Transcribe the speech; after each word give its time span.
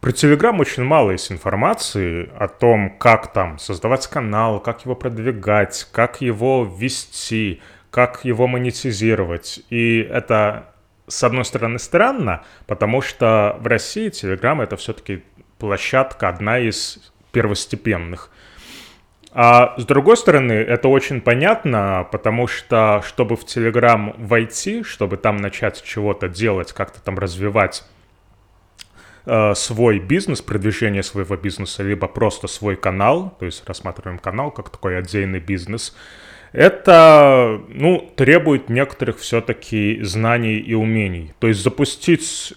Про 0.00 0.12
Telegram 0.12 0.56
очень 0.60 0.84
мало 0.84 1.10
есть 1.10 1.32
информации 1.32 2.30
о 2.38 2.46
том, 2.46 2.96
как 2.98 3.32
там 3.32 3.58
создавать 3.58 4.06
канал, 4.06 4.60
как 4.60 4.84
его 4.84 4.94
продвигать, 4.94 5.88
как 5.90 6.20
его 6.20 6.64
вести, 6.64 7.60
как 7.90 8.24
его 8.24 8.46
монетизировать. 8.46 9.60
И 9.70 9.98
это, 9.98 10.72
с 11.08 11.24
одной 11.24 11.44
стороны, 11.44 11.80
странно, 11.80 12.44
потому 12.66 13.02
что 13.02 13.56
в 13.60 13.66
России 13.66 14.08
Telegram 14.08 14.62
это 14.62 14.76
все-таки 14.76 15.24
площадка, 15.58 16.28
одна 16.28 16.60
из 16.60 17.12
первостепенных. 17.32 18.30
А 19.32 19.74
с 19.78 19.84
другой 19.84 20.16
стороны, 20.16 20.52
это 20.52 20.88
очень 20.88 21.20
понятно, 21.20 22.06
потому 22.10 22.46
что, 22.46 23.02
чтобы 23.04 23.36
в 23.36 23.44
Telegram 23.44 24.14
войти, 24.16 24.84
чтобы 24.84 25.16
там 25.16 25.38
начать 25.38 25.82
чего-то 25.82 26.28
делать, 26.28 26.72
как-то 26.72 27.00
там 27.02 27.18
развивать 27.18 27.84
э, 29.28 29.54
свой 29.54 29.98
бизнес, 29.98 30.40
продвижение 30.42 31.02
своего 31.02 31.36
бизнеса, 31.36 31.82
либо 31.82 32.08
просто 32.08 32.48
свой 32.48 32.76
канал, 32.76 33.36
то 33.38 33.46
есть 33.46 33.62
рассматриваем 33.66 34.18
канал 34.18 34.50
как 34.50 34.70
такой 34.70 34.98
отдельный 34.98 35.40
бизнес, 35.40 35.94
это, 36.52 37.60
ну, 37.68 38.10
требует 38.16 38.70
некоторых 38.70 39.18
все-таки 39.18 40.02
знаний 40.02 40.56
и 40.56 40.74
умений. 40.74 41.34
То 41.40 41.46
есть 41.46 41.62
запустить 41.62 42.54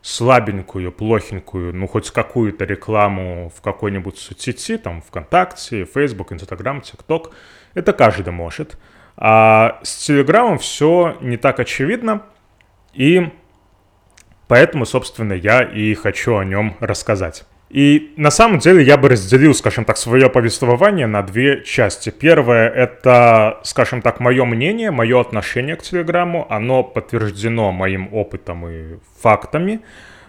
слабенькую, 0.00 0.92
плохенькую, 0.92 1.74
ну, 1.74 1.86
хоть 1.86 2.10
какую-то 2.10 2.64
рекламу 2.64 3.52
в 3.54 3.60
какой-нибудь 3.60 4.18
соцсети, 4.18 4.78
там, 4.78 5.02
ВКонтакте, 5.02 5.84
Facebook, 5.84 6.32
Instagram, 6.32 6.80
TikTok, 6.80 7.32
это 7.74 7.92
каждый 7.92 8.32
может. 8.32 8.78
А 9.16 9.80
с 9.82 10.06
Телеграмом 10.06 10.58
все 10.58 11.16
не 11.20 11.36
так 11.36 11.60
очевидно, 11.60 12.22
и 12.92 13.30
поэтому, 14.48 14.86
собственно, 14.86 15.32
я 15.32 15.62
и 15.62 15.94
хочу 15.94 16.36
о 16.36 16.44
нем 16.44 16.76
рассказать. 16.80 17.44
И 17.74 18.12
на 18.16 18.30
самом 18.30 18.60
деле 18.60 18.84
я 18.84 18.96
бы 18.96 19.08
разделил, 19.08 19.52
скажем 19.52 19.84
так, 19.84 19.96
свое 19.96 20.30
повествование 20.30 21.08
на 21.08 21.22
две 21.22 21.64
части. 21.64 22.10
Первое— 22.10 22.68
это, 22.70 23.58
скажем 23.64 24.00
так, 24.00 24.20
мое 24.20 24.44
мнение, 24.44 24.92
мое 24.92 25.20
отношение 25.20 25.74
к 25.74 25.82
Телеграму. 25.82 26.46
Оно 26.48 26.84
подтверждено 26.84 27.72
моим 27.72 28.14
опытом 28.14 28.68
и 28.68 28.98
фактами, 29.20 29.80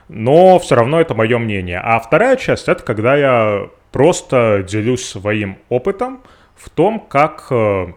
но 0.07 0.57
все 0.57 0.73
равно 0.73 0.99
это 0.99 1.13
мое 1.13 1.37
мнение. 1.37 1.79
А 1.83 1.99
вторая 1.99 2.35
часть— 2.35 2.67
это 2.67 2.81
когда 2.81 3.15
я 3.15 3.69
просто 3.91 4.65
делюсь 4.67 5.05
своим 5.05 5.59
опытом 5.69 6.23
в 6.55 6.71
том, 6.71 6.99
как 6.99 7.45
э, 7.51 7.93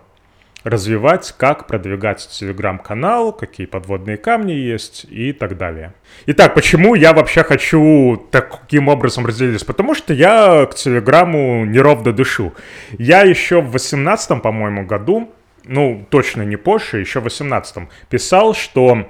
развивать, 0.64 1.34
как 1.36 1.66
продвигать 1.66 2.28
телеграм-канал, 2.28 3.32
какие 3.32 3.66
подводные 3.66 4.16
камни 4.16 4.52
есть 4.52 5.06
и 5.08 5.32
так 5.32 5.56
далее. 5.56 5.94
Итак, 6.26 6.54
почему 6.54 6.94
я 6.94 7.12
вообще 7.12 7.42
хочу 7.42 8.26
таким 8.30 8.88
образом 8.88 9.24
разделиться? 9.24 9.66
Потому 9.66 9.94
что 9.94 10.12
я 10.12 10.66
к 10.66 10.74
телеграмму 10.74 11.64
неровно 11.64 12.12
дышу. 12.12 12.54
Я 12.98 13.22
еще 13.22 13.60
в 13.60 13.70
18 13.72 14.42
по-моему, 14.42 14.84
году, 14.84 15.30
ну, 15.64 16.06
точно 16.10 16.42
не 16.42 16.56
позже, 16.56 16.98
еще 16.98 17.20
в 17.20 17.24
18 17.24 17.88
писал, 18.08 18.54
что 18.54 19.06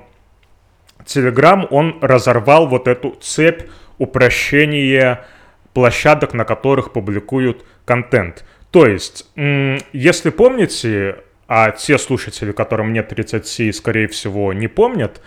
Телеграм, 1.08 1.66
он 1.70 1.98
разорвал 2.02 2.66
вот 2.69 2.86
эту 2.86 3.16
цепь 3.20 3.62
упрощения 3.96 5.24
площадок, 5.72 6.34
на 6.34 6.44
которых 6.44 6.92
публикуют 6.92 7.64
контент. 7.84 8.44
То 8.70 8.86
есть, 8.86 9.26
если 9.34 10.30
помните, 10.30 11.16
а 11.48 11.70
те 11.70 11.96
слушатели, 11.96 12.52
которым 12.52 12.92
нет 12.92 13.08
30, 13.08 13.74
скорее 13.74 14.06
всего, 14.06 14.52
не 14.52 14.68
помнят, 14.68 15.20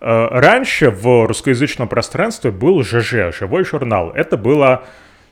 э, 0.00 0.28
раньше 0.30 0.90
в 0.90 1.26
русскоязычном 1.26 1.86
пространстве 1.86 2.50
был 2.50 2.82
ЖЖ, 2.82 3.36
живой 3.38 3.64
журнал. 3.64 4.10
Это 4.10 4.36
было... 4.36 4.84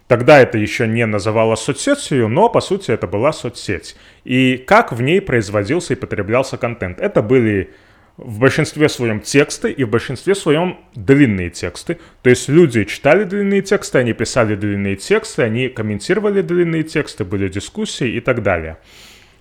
Тогда 0.06 0.38
это 0.38 0.58
еще 0.58 0.86
не 0.86 1.06
называлось 1.06 1.60
соцсетью, 1.60 2.28
но 2.28 2.50
по 2.50 2.60
сути 2.60 2.90
это 2.90 3.06
была 3.06 3.32
соцсеть. 3.32 3.96
И 4.24 4.58
как 4.58 4.92
в 4.92 5.00
ней 5.00 5.22
производился 5.22 5.94
и 5.94 5.96
потреблялся 5.96 6.58
контент? 6.58 7.00
Это 7.00 7.22
были 7.22 7.70
в 8.18 8.38
большинстве 8.38 8.90
своем 8.90 9.20
тексты 9.20 9.72
и 9.72 9.82
в 9.82 9.88
большинстве 9.88 10.34
своем 10.34 10.78
длинные 10.94 11.48
тексты. 11.48 11.98
То 12.22 12.28
есть 12.28 12.50
люди 12.50 12.84
читали 12.84 13.24
длинные 13.24 13.62
тексты, 13.62 13.96
они 13.96 14.12
писали 14.12 14.56
длинные 14.56 14.96
тексты, 14.96 15.42
они 15.42 15.70
комментировали 15.70 16.42
длинные 16.42 16.82
тексты, 16.82 17.24
были 17.24 17.48
дискуссии 17.48 18.08
и 18.08 18.20
так 18.20 18.42
далее. 18.42 18.76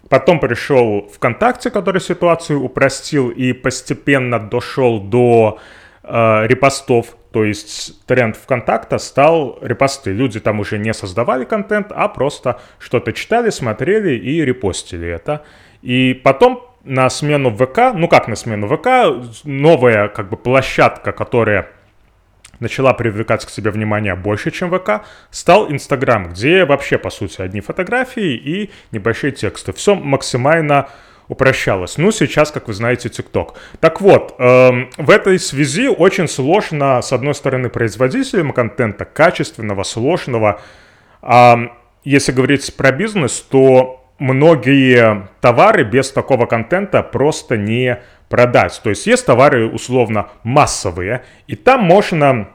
Потом 0.09 0.40
пришел 0.40 1.09
ВКонтакте, 1.14 1.69
который 1.69 2.02
ситуацию 2.02 2.62
упростил 2.62 3.30
и 3.30 3.53
постепенно 3.53 4.40
дошел 4.40 5.00
до 5.00 5.59
э, 6.03 6.47
репостов. 6.47 7.16
То 7.31 7.44
есть 7.46 8.06
тренд 8.06 8.36
ВКонтакта 8.36 9.00
стал 9.00 9.58
репосты. 9.62 10.12
Люди 10.12 10.40
там 10.40 10.59
уже 10.59 10.78
не 10.78 10.94
создавали 10.94 11.46
контент, 11.46 11.88
а 11.90 12.08
просто 12.09 12.59
что-то 12.80 13.12
читали, 13.13 13.50
смотрели 13.50 14.16
и 14.16 14.46
репостили 14.46 15.08
это. 15.08 15.44
И 15.81 16.13
потом 16.24 16.63
на 16.84 17.09
смену 17.09 17.50
ВК, 17.50 17.94
ну 17.96 18.08
как 18.08 18.28
на 18.28 18.36
смену 18.36 18.68
ВК, 18.68 19.46
новая 19.46 20.09
как 20.09 20.30
бы 20.30 20.38
площадка, 20.38 21.12
которая 21.12 21.69
начала 22.63 22.94
привлекать 22.94 23.46
к 23.46 23.50
себе 23.50 23.69
внимание 23.69 24.16
больше, 24.16 24.50
чем 24.50 24.72
ВК, 24.72 25.06
стал 25.29 25.72
Инстаграм, 25.72 26.29
где 26.29 26.66
вообще, 26.66 26.97
по 26.97 27.12
сути, 27.12 27.41
одни 27.41 27.62
фотографии 27.62 28.34
и 28.34 28.72
небольшие 28.91 29.31
тексты. 29.31 29.72
Все 29.74 29.94
максимально 29.94 30.88
упрощалось. 31.28 31.97
Ну, 31.97 32.12
сейчас, 32.12 32.51
как 32.51 32.68
вы 32.68 32.74
знаете, 32.74 33.09
ТикТок. 33.09 33.56
Так 33.79 34.01
вот, 34.01 34.35
эм, 34.40 34.90
в 34.97 35.09
этой 35.09 35.40
связи 35.40 35.88
очень 35.88 36.28
сложно, 36.28 37.01
с 37.01 37.13
одной 37.13 37.35
стороны, 37.35 37.69
производителям 37.69 38.51
контента, 38.51 39.06
качественного, 39.06 39.84
сложного. 39.84 40.62
А 41.22 41.57
если 42.03 42.31
говорить 42.31 42.75
про 42.75 42.91
бизнес, 42.91 43.41
то 43.41 44.03
многие 44.19 45.28
товары 45.41 45.84
без 45.84 46.12
такого 46.12 46.45
контента 46.45 47.03
просто 47.03 47.57
не 47.57 48.01
продать. 48.30 48.80
То 48.84 48.90
есть 48.90 49.06
есть 49.08 49.26
товары 49.26 49.68
условно 49.68 50.30
массовые, 50.44 51.24
и 51.48 51.56
там 51.56 51.84
можно 51.84 52.50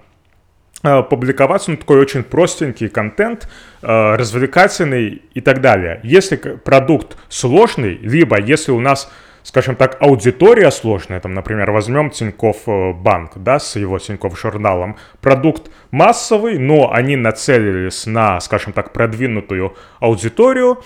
э, 0.82 1.02
публиковать 1.02 1.66
ну, 1.68 1.76
такой 1.76 2.00
очень 2.00 2.22
простенький 2.22 2.88
контент, 2.88 3.48
э, 3.82 4.14
развлекательный 4.16 5.22
и 5.34 5.40
так 5.40 5.60
далее. 5.60 6.00
Если 6.02 6.36
продукт 6.36 7.16
сложный, 7.28 7.94
либо 7.98 8.40
если 8.40 8.72
у 8.72 8.80
нас 8.80 9.10
скажем 9.48 9.76
так, 9.76 9.96
аудитория 10.00 10.70
сложная, 10.70 11.20
там, 11.20 11.32
например, 11.32 11.70
возьмем 11.70 12.10
Тиньков 12.10 12.68
э, 12.68 12.92
банк, 12.92 13.32
да, 13.36 13.58
с 13.58 13.76
его 13.76 13.98
Тиньков 13.98 14.38
журналом, 14.38 14.96
продукт 15.22 15.70
массовый, 15.90 16.58
но 16.58 16.92
они 16.92 17.16
нацелились 17.16 18.04
на, 18.04 18.40
скажем 18.40 18.74
так, 18.74 18.92
продвинутую 18.92 19.74
аудиторию, 20.00 20.82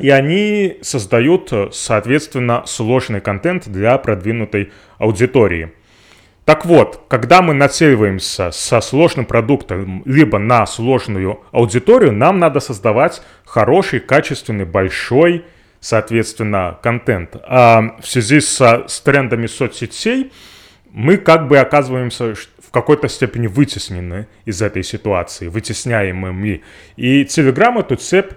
и 0.00 0.10
они 0.10 0.78
создают, 0.82 1.52
э, 1.52 1.68
соответственно, 1.72 2.62
сложный 2.66 3.20
контент 3.20 3.68
для 3.68 3.98
продвинутой 3.98 4.72
аудитории. 4.98 5.72
Так 6.44 6.64
вот, 6.66 7.04
когда 7.08 7.40
мы 7.40 7.54
нацеливаемся 7.54 8.50
со 8.50 8.80
сложным 8.80 9.26
продуктом 9.26 10.02
либо 10.04 10.38
на 10.38 10.66
сложную 10.66 11.40
аудиторию, 11.52 12.12
нам 12.12 12.40
надо 12.40 12.58
создавать 12.58 13.22
хороший, 13.44 14.00
качественный, 14.00 14.64
большой, 14.64 15.44
соответственно, 15.78 16.78
контент. 16.82 17.36
А 17.46 17.96
в 18.00 18.06
связи 18.06 18.40
со, 18.40 18.88
с 18.88 19.00
трендами 19.00 19.46
соцсетей 19.46 20.32
мы 20.90 21.16
как 21.16 21.46
бы 21.46 21.58
оказываемся 21.58 22.34
в 22.34 22.70
какой-то 22.72 23.08
степени 23.08 23.46
вытеснены 23.46 24.26
из 24.44 24.62
этой 24.62 24.82
ситуации, 24.82 25.46
вытесняемыми. 25.46 26.62
И 26.96 27.22
Telegram 27.22 27.78
эту 27.78 27.96
цепь 27.96 28.32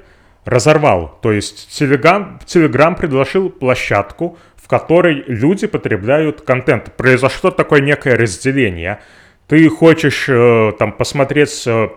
разорвал. 0.45 1.17
То 1.22 1.31
есть 1.31 1.67
Telegram, 1.69 2.39
Telegram 2.45 2.95
предложил 2.95 3.50
площадку, 3.50 4.38
в 4.56 4.67
которой 4.67 5.23
люди 5.28 5.67
потребляют 5.67 6.41
контент. 6.41 6.95
Произошло 6.95 7.51
такое 7.51 7.81
некое 7.81 8.16
разделение. 8.16 9.00
Ты 9.47 9.69
хочешь 9.69 10.25
э, 10.28 10.72
там 10.79 10.91
посмотреть, 10.91 11.63
э, 11.67 11.89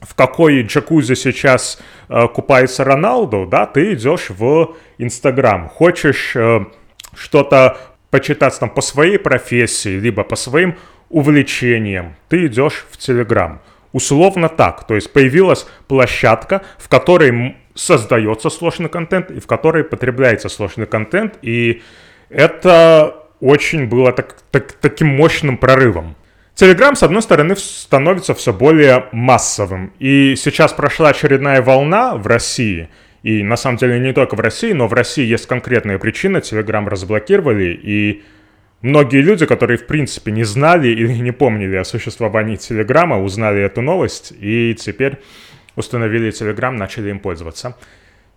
в 0.00 0.14
какой 0.14 0.62
джакузи 0.62 1.14
сейчас 1.14 1.80
э, 2.08 2.28
купается 2.28 2.84
Роналду, 2.84 3.46
да, 3.46 3.66
ты 3.66 3.92
идешь 3.92 4.30
в 4.30 4.74
Инстаграм. 4.96 5.68
Хочешь 5.68 6.34
э, 6.34 6.64
что-то 7.14 7.76
почитать 8.10 8.58
там 8.58 8.70
по 8.70 8.80
своей 8.80 9.18
профессии, 9.18 9.98
либо 9.98 10.24
по 10.24 10.36
своим 10.36 10.76
увлечениям, 11.10 12.16
ты 12.28 12.46
идешь 12.46 12.86
в 12.90 12.96
Телеграм. 12.96 13.60
Условно 13.92 14.48
так. 14.48 14.86
То 14.86 14.94
есть 14.94 15.12
появилась 15.12 15.66
площадка, 15.88 16.62
в 16.78 16.88
которой 16.88 17.56
создается 17.78 18.50
сложный 18.50 18.88
контент 18.88 19.30
и 19.30 19.38
в 19.38 19.46
которой 19.46 19.84
потребляется 19.84 20.48
сложный 20.48 20.86
контент. 20.86 21.38
И 21.42 21.82
это 22.28 23.24
очень 23.40 23.86
было 23.86 24.12
так, 24.12 24.36
так, 24.50 24.72
таким 24.72 25.08
мощным 25.08 25.56
прорывом. 25.56 26.16
Телеграм, 26.54 26.96
с 26.96 27.04
одной 27.04 27.22
стороны, 27.22 27.54
становится 27.54 28.34
все 28.34 28.52
более 28.52 29.06
массовым. 29.12 29.92
И 30.00 30.34
сейчас 30.36 30.72
прошла 30.72 31.10
очередная 31.10 31.62
волна 31.62 32.16
в 32.16 32.26
России. 32.26 32.88
И 33.22 33.44
на 33.44 33.56
самом 33.56 33.78
деле 33.78 34.00
не 34.00 34.12
только 34.12 34.34
в 34.34 34.40
России, 34.40 34.72
но 34.72 34.88
в 34.88 34.92
России 34.92 35.24
есть 35.24 35.46
конкретная 35.46 35.98
причина. 35.98 36.40
Телеграм 36.40 36.88
разблокировали, 36.88 37.78
и 37.80 38.24
многие 38.82 39.22
люди, 39.22 39.46
которые 39.46 39.78
в 39.78 39.86
принципе 39.86 40.32
не 40.32 40.42
знали 40.42 40.88
или 40.88 41.12
не 41.12 41.30
помнили 41.30 41.76
о 41.76 41.84
существовании 41.84 42.56
Телеграма, 42.56 43.22
узнали 43.22 43.62
эту 43.62 43.80
новость 43.80 44.32
и 44.40 44.74
теперь 44.74 45.18
установили 45.78 46.30
Телеграм, 46.30 46.76
начали 46.76 47.10
им 47.10 47.20
пользоваться. 47.20 47.76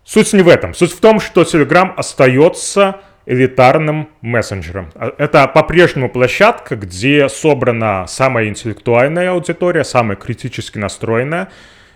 Суть 0.04 0.34
не 0.34 0.42
в 0.42 0.48
этом. 0.48 0.74
Суть 0.74 0.94
в 0.94 1.00
том, 1.00 1.20
что 1.20 1.42
Telegram 1.42 1.94
остается 1.96 3.02
элитарным 3.26 4.10
мессенджером. 4.22 4.90
А, 4.96 5.14
это 5.18 5.48
по-прежнему 5.48 6.10
площадка, 6.10 6.76
где 6.76 7.30
собрана 7.30 8.06
самая 8.08 8.48
интеллектуальная 8.48 9.32
аудитория, 9.32 9.84
самая 9.84 10.18
критически 10.18 10.78
настроенная. 10.78 11.50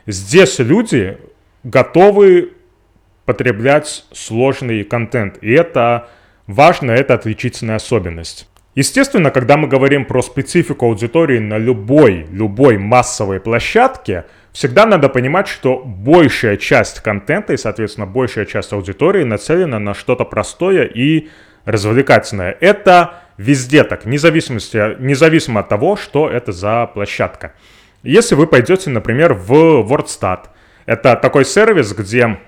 Здесь 0.06 0.60
люди 0.60 1.18
готовы 1.64 2.54
потреблять 3.26 4.06
сложный 4.12 4.84
контент. 4.84 5.38
И 5.42 5.52
это 5.52 6.10
важно, 6.48 6.92
это 6.92 7.16
отличительная 7.16 7.78
особенность. 7.78 8.48
Естественно, 8.76 9.32
когда 9.32 9.58
мы 9.58 9.68
говорим 9.68 10.06
про 10.06 10.22
специфику 10.22 10.86
аудитории 10.86 11.40
на 11.40 11.58
любой, 11.58 12.28
любой 12.30 12.78
массовой 12.78 13.40
площадке, 13.40 14.26
всегда 14.56 14.86
надо 14.86 15.10
понимать, 15.10 15.50
что 15.50 15.84
большая 15.86 16.56
часть 16.56 17.02
контента 17.02 17.52
и, 17.52 17.58
соответственно, 17.58 18.08
большая 18.08 18.46
часть 18.46 18.72
аудитории 18.72 19.26
нацелена 19.26 19.80
на 19.80 19.94
что-то 19.94 20.24
простое 20.24 20.86
и 20.86 21.28
развлекательное. 21.66 22.56
Это 22.62 23.16
везде 23.38 23.84
так, 23.84 24.06
независимости, 24.06 24.96
независимо 25.02 25.60
от 25.60 25.68
того, 25.68 25.98
что 25.98 26.30
это 26.30 26.54
за 26.54 26.88
площадка. 26.88 27.54
Если 28.02 28.36
вы 28.36 28.48
пойдете, 28.48 28.90
например, 28.90 29.34
в 29.34 29.52
WordStat, 29.52 30.46
это 30.86 31.18
такой 31.18 31.44
сервис, 31.44 31.92
где 31.94 32.40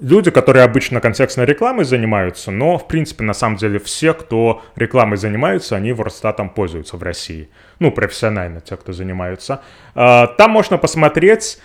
люди, 0.00 0.30
которые 0.30 0.64
обычно 0.64 1.00
контекстной 1.00 1.46
рекламой 1.46 1.84
занимаются, 1.84 2.50
но, 2.50 2.78
в 2.78 2.86
принципе, 2.88 3.24
на 3.24 3.34
самом 3.34 3.56
деле 3.56 3.78
все, 3.78 4.14
кто 4.14 4.62
рекламой 4.76 5.16
занимаются, 5.16 5.76
они 5.76 5.92
Ворстатом 5.92 6.50
пользуются 6.50 6.96
в 6.96 7.02
России. 7.02 7.48
Ну, 7.78 7.90
профессионально 7.90 8.60
те, 8.60 8.76
кто 8.76 8.92
занимаются. 8.92 9.62
А, 9.94 10.26
там 10.26 10.50
можно 10.50 10.78
посмотреть 10.78 11.58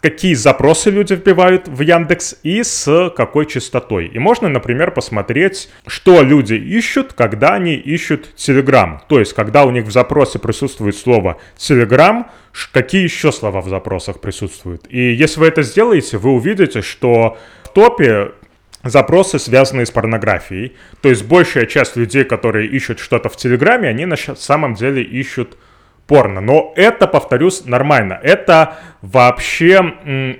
какие 0.00 0.34
запросы 0.34 0.90
люди 0.90 1.14
вбивают 1.14 1.68
в 1.68 1.80
Яндекс 1.80 2.36
и 2.42 2.62
с 2.62 3.12
какой 3.16 3.46
частотой. 3.46 4.06
И 4.06 4.18
можно, 4.18 4.48
например, 4.48 4.92
посмотреть, 4.92 5.68
что 5.86 6.22
люди 6.22 6.54
ищут, 6.54 7.12
когда 7.12 7.54
они 7.54 7.74
ищут 7.74 8.32
Telegram. 8.36 9.00
То 9.08 9.18
есть, 9.18 9.32
когда 9.34 9.64
у 9.64 9.70
них 9.70 9.84
в 9.84 9.90
запросе 9.90 10.38
присутствует 10.38 10.96
слово 10.96 11.38
Telegram, 11.56 12.26
какие 12.72 13.02
еще 13.02 13.32
слова 13.32 13.60
в 13.60 13.68
запросах 13.68 14.20
присутствуют. 14.20 14.86
И 14.88 15.12
если 15.12 15.40
вы 15.40 15.48
это 15.48 15.62
сделаете, 15.62 16.18
вы 16.18 16.30
увидите, 16.30 16.80
что 16.80 17.36
в 17.64 17.68
топе 17.72 18.32
запросы, 18.82 19.38
связанные 19.38 19.84
с 19.84 19.90
порнографией. 19.90 20.76
То 21.02 21.08
есть 21.08 21.24
большая 21.24 21.66
часть 21.66 21.96
людей, 21.96 22.24
которые 22.24 22.68
ищут 22.68 22.98
что-то 22.98 23.28
в 23.28 23.36
Телеграме, 23.36 23.88
они 23.88 24.06
на 24.06 24.16
самом 24.16 24.74
деле 24.74 25.02
ищут 25.02 25.58
порно. 26.10 26.40
Но 26.40 26.72
это, 26.74 27.06
повторюсь, 27.06 27.64
нормально. 27.66 28.18
Это 28.20 28.78
вообще 29.00 30.36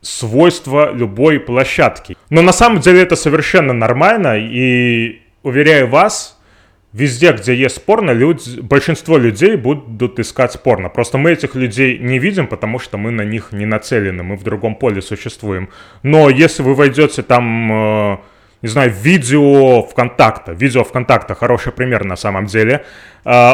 свойство 0.00 0.92
любой 0.92 1.38
площадки. 1.38 2.16
Но 2.28 2.42
на 2.42 2.52
самом 2.52 2.80
деле 2.80 3.02
это 3.02 3.14
совершенно 3.14 3.72
нормально. 3.72 4.36
И 4.36 5.22
уверяю 5.44 5.86
вас, 5.86 6.40
везде, 6.92 7.32
где 7.32 7.54
есть 7.54 7.84
порно, 7.84 8.10
люди, 8.10 8.60
большинство 8.60 9.16
людей 9.16 9.54
будут 9.56 10.18
искать 10.18 10.60
порно. 10.60 10.88
Просто 10.88 11.18
мы 11.18 11.30
этих 11.30 11.54
людей 11.54 11.98
не 11.98 12.18
видим, 12.18 12.48
потому 12.48 12.80
что 12.80 12.98
мы 12.98 13.12
на 13.12 13.22
них 13.22 13.52
не 13.52 13.64
нацелены, 13.64 14.24
мы 14.24 14.36
в 14.36 14.42
другом 14.42 14.74
поле 14.74 15.00
существуем. 15.02 15.68
Но 16.02 16.30
если 16.30 16.64
вы 16.64 16.74
войдете 16.74 17.22
там, 17.22 17.72
э, 17.72 18.16
не 18.62 18.68
знаю, 18.68 18.90
видео 18.90 19.82
ВКонтакта, 19.82 20.52
видео 20.52 20.82
ВКонтакта, 20.82 21.36
хороший 21.36 21.70
пример 21.70 22.04
на 22.04 22.16
самом 22.16 22.46
деле, 22.46 22.84
э, 23.24 23.52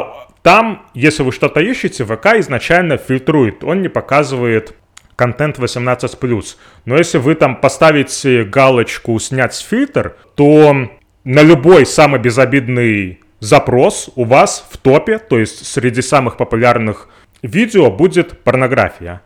там, 0.49 0.87
если 0.95 1.25
вы 1.25 1.33
что-то 1.33 1.61
ищете, 1.61 2.07
ВК 2.07 2.39
изначально 2.39 2.97
фильтрует, 2.97 3.63
он 3.63 3.83
не 3.83 3.89
показывает 3.89 4.75
контент 5.15 5.59
18+. 5.59 6.57
Но 6.87 6.97
если 6.97 7.19
вы 7.19 7.35
там 7.35 7.61
поставите 7.61 8.45
галочку 8.45 9.19
«Снять 9.19 9.55
фильтр», 9.55 10.17
то 10.37 10.89
на 11.25 11.43
любой 11.43 11.85
самый 11.85 12.19
безобидный 12.19 13.21
запрос 13.41 14.09
у 14.17 14.25
вас 14.25 14.67
в 14.71 14.79
топе, 14.79 15.19
то 15.19 15.39
есть 15.39 15.67
среди 15.67 16.01
самых 16.01 16.39
популярных 16.39 17.11
видео 17.43 17.91
будет 17.91 18.43
порнография. 18.43 19.21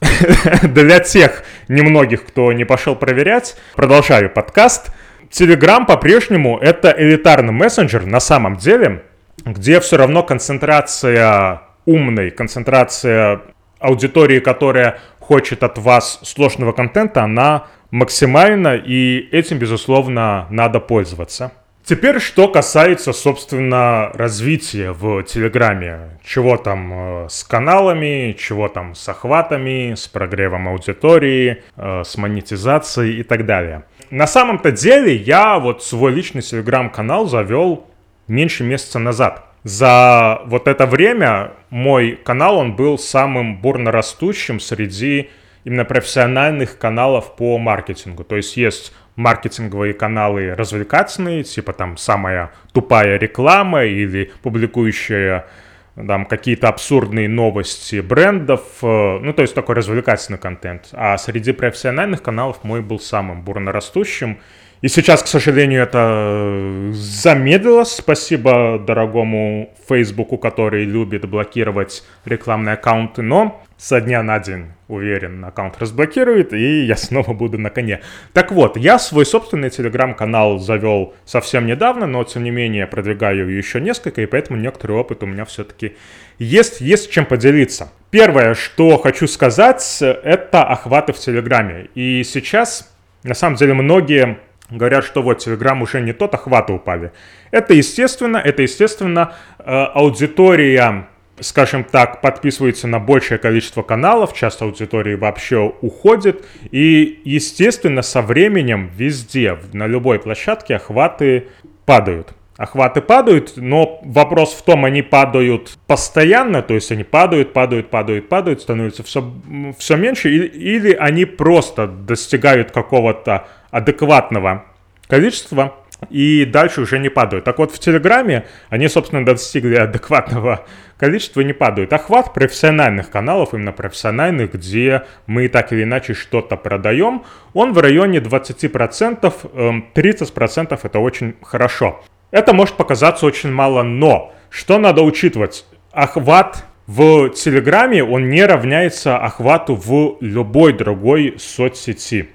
Для 0.62 1.00
тех 1.00 1.42
немногих, 1.66 2.24
кто 2.24 2.52
не 2.52 2.64
пошел 2.64 2.94
проверять, 2.94 3.56
продолжаю 3.74 4.30
подкаст. 4.30 4.92
Telegram 5.32 5.84
по-прежнему 5.84 6.58
это 6.58 6.94
элитарный 6.96 7.52
мессенджер 7.52 8.06
на 8.06 8.20
самом 8.20 8.54
деле, 8.56 9.02
где 9.44 9.80
все 9.80 9.96
равно 9.96 10.22
концентрация 10.22 11.62
умной, 11.86 12.30
концентрация 12.30 13.42
аудитории, 13.78 14.40
которая 14.40 14.98
хочет 15.20 15.62
от 15.62 15.78
вас 15.78 16.20
сложного 16.22 16.72
контента, 16.72 17.22
она 17.22 17.66
максимальна, 17.90 18.76
и 18.76 19.28
этим, 19.30 19.58
безусловно, 19.58 20.46
надо 20.50 20.80
пользоваться. 20.80 21.52
Теперь, 21.84 22.18
что 22.18 22.48
касается, 22.48 23.12
собственно, 23.12 24.10
развития 24.14 24.92
в 24.92 25.22
Телеграме. 25.24 26.18
Чего 26.24 26.56
там 26.56 26.92
э, 26.94 27.28
с 27.28 27.44
каналами, 27.44 28.34
чего 28.38 28.68
там 28.68 28.94
с 28.94 29.06
охватами, 29.06 29.92
с 29.94 30.08
прогревом 30.08 30.66
аудитории, 30.66 31.62
э, 31.76 32.02
с 32.02 32.16
монетизацией 32.16 33.20
и 33.20 33.22
так 33.22 33.44
далее. 33.44 33.84
На 34.08 34.26
самом-то 34.26 34.72
деле 34.72 35.14
я 35.14 35.58
вот 35.58 35.84
свой 35.84 36.12
личный 36.12 36.40
Телеграм-канал 36.40 37.26
завел 37.26 37.86
меньше 38.28 38.64
месяца 38.64 38.98
назад. 38.98 39.44
За 39.62 40.42
вот 40.46 40.68
это 40.68 40.86
время 40.86 41.52
мой 41.70 42.18
канал, 42.22 42.58
он 42.58 42.76
был 42.76 42.98
самым 42.98 43.60
бурно 43.60 43.90
растущим 43.90 44.60
среди 44.60 45.30
именно 45.64 45.84
профессиональных 45.84 46.78
каналов 46.78 47.34
по 47.36 47.56
маркетингу. 47.58 48.24
То 48.24 48.36
есть 48.36 48.56
есть 48.56 48.92
маркетинговые 49.16 49.94
каналы 49.94 50.54
развлекательные, 50.54 51.44
типа 51.44 51.72
там 51.72 51.96
самая 51.96 52.52
тупая 52.72 53.18
реклама 53.18 53.84
или 53.84 54.32
публикующая 54.42 55.46
там 55.94 56.26
какие-то 56.26 56.68
абсурдные 56.68 57.28
новости 57.28 58.00
брендов, 58.00 58.62
э, 58.82 59.18
ну 59.22 59.32
то 59.32 59.42
есть 59.42 59.54
такой 59.54 59.76
развлекательный 59.76 60.38
контент. 60.38 60.88
А 60.92 61.16
среди 61.18 61.52
профессиональных 61.52 62.20
каналов 62.20 62.64
мой 62.64 62.82
был 62.82 62.98
самым 62.98 63.42
бурно 63.42 63.70
растущим. 63.70 64.38
И 64.84 64.88
сейчас, 64.88 65.22
к 65.22 65.28
сожалению, 65.28 65.82
это 65.82 66.92
замедлилось. 66.92 67.92
Спасибо 67.92 68.78
дорогому 68.78 69.72
Фейсбуку, 69.88 70.36
который 70.36 70.84
любит 70.84 71.26
блокировать 71.26 72.04
рекламные 72.26 72.74
аккаунты, 72.74 73.22
но 73.22 73.64
со 73.78 74.02
дня 74.02 74.22
на 74.22 74.38
день, 74.40 74.66
уверен, 74.88 75.42
аккаунт 75.42 75.78
разблокирует, 75.78 76.52
и 76.52 76.84
я 76.84 76.96
снова 76.98 77.32
буду 77.32 77.56
на 77.56 77.70
коне. 77.70 78.02
Так 78.34 78.52
вот, 78.52 78.76
я 78.76 78.98
свой 78.98 79.24
собственный 79.24 79.70
телеграм-канал 79.70 80.58
завел 80.58 81.14
совсем 81.24 81.64
недавно, 81.64 82.06
но 82.06 82.22
тем 82.24 82.44
не 82.44 82.50
менее 82.50 82.86
продвигаю 82.86 83.48
еще 83.48 83.80
несколько, 83.80 84.20
и 84.20 84.26
поэтому 84.26 84.60
некоторый 84.60 84.98
опыт 84.98 85.22
у 85.22 85.26
меня 85.26 85.46
все-таки 85.46 85.96
есть, 86.38 86.82
есть 86.82 87.10
чем 87.10 87.24
поделиться. 87.24 87.90
Первое, 88.10 88.52
что 88.52 88.98
хочу 88.98 89.28
сказать, 89.28 90.00
это 90.02 90.62
охваты 90.62 91.14
в 91.14 91.18
Телеграме. 91.18 91.88
И 91.94 92.22
сейчас, 92.22 92.94
на 93.22 93.32
самом 93.32 93.56
деле, 93.56 93.72
многие 93.72 94.40
говорят, 94.70 95.04
что 95.04 95.22
вот 95.22 95.46
Telegram 95.46 95.80
уже 95.82 96.00
не 96.00 96.12
тот, 96.12 96.34
охваты 96.34 96.72
упали. 96.72 97.12
Это 97.50 97.74
естественно, 97.74 98.38
это 98.38 98.62
естественно 98.62 99.34
э, 99.58 99.64
аудитория, 99.64 101.08
скажем 101.40 101.84
так, 101.84 102.20
подписывается 102.20 102.86
на 102.86 102.98
большее 102.98 103.38
количество 103.38 103.82
каналов, 103.82 104.34
часть 104.34 104.62
аудитории 104.62 105.14
вообще 105.14 105.58
уходит, 105.80 106.44
и 106.70 107.20
естественно 107.24 108.02
со 108.02 108.22
временем 108.22 108.90
везде, 108.96 109.58
на 109.72 109.86
любой 109.86 110.18
площадке 110.18 110.76
охваты 110.76 111.48
падают. 111.84 112.34
Охваты 112.56 113.00
падают, 113.00 113.54
но 113.56 114.00
вопрос 114.04 114.54
в 114.54 114.62
том, 114.62 114.84
они 114.84 115.02
падают 115.02 115.76
постоянно, 115.88 116.62
то 116.62 116.74
есть 116.74 116.92
они 116.92 117.02
падают, 117.02 117.52
падают, 117.52 117.90
падают, 117.90 118.28
падают, 118.28 118.62
становятся 118.62 119.02
все, 119.02 119.28
все 119.76 119.96
меньше, 119.96 120.30
или, 120.30 120.46
или 120.46 120.92
они 120.92 121.24
просто 121.24 121.88
достигают 121.88 122.70
какого-то 122.70 123.48
адекватного 123.74 124.66
количества 125.08 125.74
и 126.08 126.44
дальше 126.44 126.82
уже 126.82 127.00
не 127.00 127.08
падают. 127.08 127.44
Так 127.44 127.58
вот, 127.58 127.72
в 127.72 127.78
Телеграме 127.80 128.46
они, 128.68 128.86
собственно, 128.88 129.24
достигли 129.24 129.74
адекватного 129.74 130.64
количества 130.96 131.40
и 131.40 131.44
не 131.44 131.54
падают. 131.54 131.92
Охват 131.92 132.32
профессиональных 132.32 133.10
каналов, 133.10 133.52
именно 133.52 133.72
профессиональных, 133.72 134.52
где 134.52 135.02
мы 135.26 135.48
так 135.48 135.72
или 135.72 135.82
иначе 135.82 136.14
что-то 136.14 136.56
продаем, 136.56 137.24
он 137.52 137.72
в 137.72 137.78
районе 137.78 138.18
20%, 138.18 139.84
30% 139.94 140.72
эм, 140.72 140.78
это 140.82 140.98
очень 141.00 141.34
хорошо. 141.42 142.00
Это 142.30 142.52
может 142.52 142.76
показаться 142.76 143.26
очень 143.26 143.50
мало, 143.50 143.82
но 143.82 144.32
что 144.50 144.78
надо 144.78 145.02
учитывать? 145.02 145.66
Охват 145.90 146.64
в 146.86 147.30
Телеграме, 147.30 148.04
он 148.04 148.28
не 148.28 148.44
равняется 148.44 149.18
охвату 149.18 149.74
в 149.74 150.18
любой 150.20 150.74
другой 150.74 151.34
соцсети. 151.38 152.28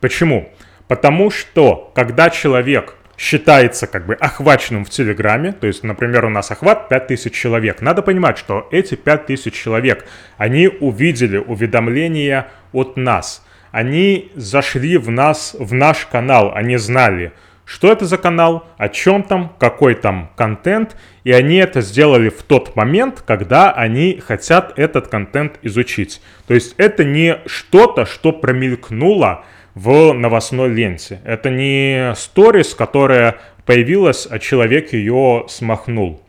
Почему? 0.00 0.48
Потому 0.88 1.30
что, 1.30 1.92
когда 1.94 2.30
человек 2.30 2.94
считается 3.18 3.86
как 3.86 4.06
бы 4.06 4.14
охваченным 4.14 4.84
в 4.84 4.90
Телеграме, 4.90 5.52
то 5.52 5.66
есть, 5.66 5.82
например, 5.82 6.24
у 6.24 6.30
нас 6.30 6.50
охват 6.50 6.88
5000 6.88 7.34
человек. 7.34 7.82
Надо 7.82 8.00
понимать, 8.00 8.38
что 8.38 8.68
эти 8.70 8.94
5000 8.94 9.52
человек, 9.52 10.06
они 10.38 10.68
увидели 10.68 11.36
уведомления 11.36 12.46
от 12.72 12.96
нас. 12.96 13.44
Они 13.72 14.30
зашли 14.34 14.96
в 14.96 15.10
нас, 15.10 15.54
в 15.58 15.74
наш 15.74 16.06
канал, 16.06 16.52
они 16.54 16.76
знали, 16.76 17.32
что 17.64 17.92
это 17.92 18.06
за 18.06 18.16
канал, 18.16 18.66
о 18.78 18.88
чем 18.88 19.22
там, 19.22 19.54
какой 19.58 19.94
там 19.94 20.30
контент, 20.36 20.96
и 21.24 21.32
они 21.32 21.56
это 21.56 21.82
сделали 21.82 22.30
в 22.30 22.42
тот 22.42 22.76
момент, 22.76 23.22
когда 23.26 23.72
они 23.72 24.22
хотят 24.26 24.78
этот 24.78 25.08
контент 25.08 25.58
изучить. 25.60 26.22
То 26.46 26.54
есть 26.54 26.74
это 26.78 27.04
не 27.04 27.40
что-то, 27.44 28.06
что 28.06 28.32
промелькнуло, 28.32 29.44
в 29.78 30.12
новостной 30.12 30.70
ленте. 30.70 31.20
Это 31.24 31.50
не 31.50 32.12
сторис, 32.16 32.74
которая 32.74 33.36
появилась, 33.64 34.26
а 34.28 34.40
человек 34.40 34.92
ее 34.92 35.44
смахнул. 35.48 36.20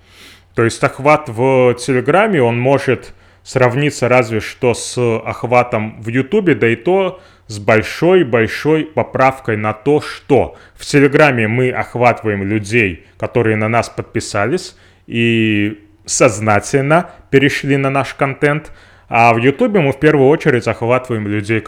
То 0.54 0.64
есть 0.64 0.84
охват 0.84 1.30
в 1.30 1.74
Телеграме, 1.74 2.44
он 2.44 2.60
может 2.60 3.14
сравниться 3.42 4.08
разве 4.08 4.40
что 4.40 4.76
с 4.76 4.98
охватом 5.26 6.00
в 6.00 6.10
Ютубе, 6.10 6.54
да 6.54 6.68
и 6.68 6.76
то 6.76 7.22
с 7.48 7.58
большой-большой 7.58 8.86
поправкой 8.86 9.58
на 9.58 9.74
то, 9.74 10.00
что 10.00 10.56
в 10.76 10.86
Телеграме 10.86 11.48
мы 11.48 11.72
охватываем 11.72 12.44
людей, 12.44 13.08
которые 13.18 13.56
на 13.56 13.68
нас 13.68 13.90
подписались 13.90 14.76
и 15.08 15.80
сознательно 16.06 17.10
перешли 17.32 17.78
на 17.78 17.90
наш 17.90 18.14
контент– 18.14 18.72
а 19.10 19.34
в 19.34 19.38
Ютубе 19.38 19.80
мы 19.80 19.92
в 19.92 20.00
первую 20.00 20.30
очередь 20.30 20.64
захватываем 20.64 21.28
людей, 21.28 21.62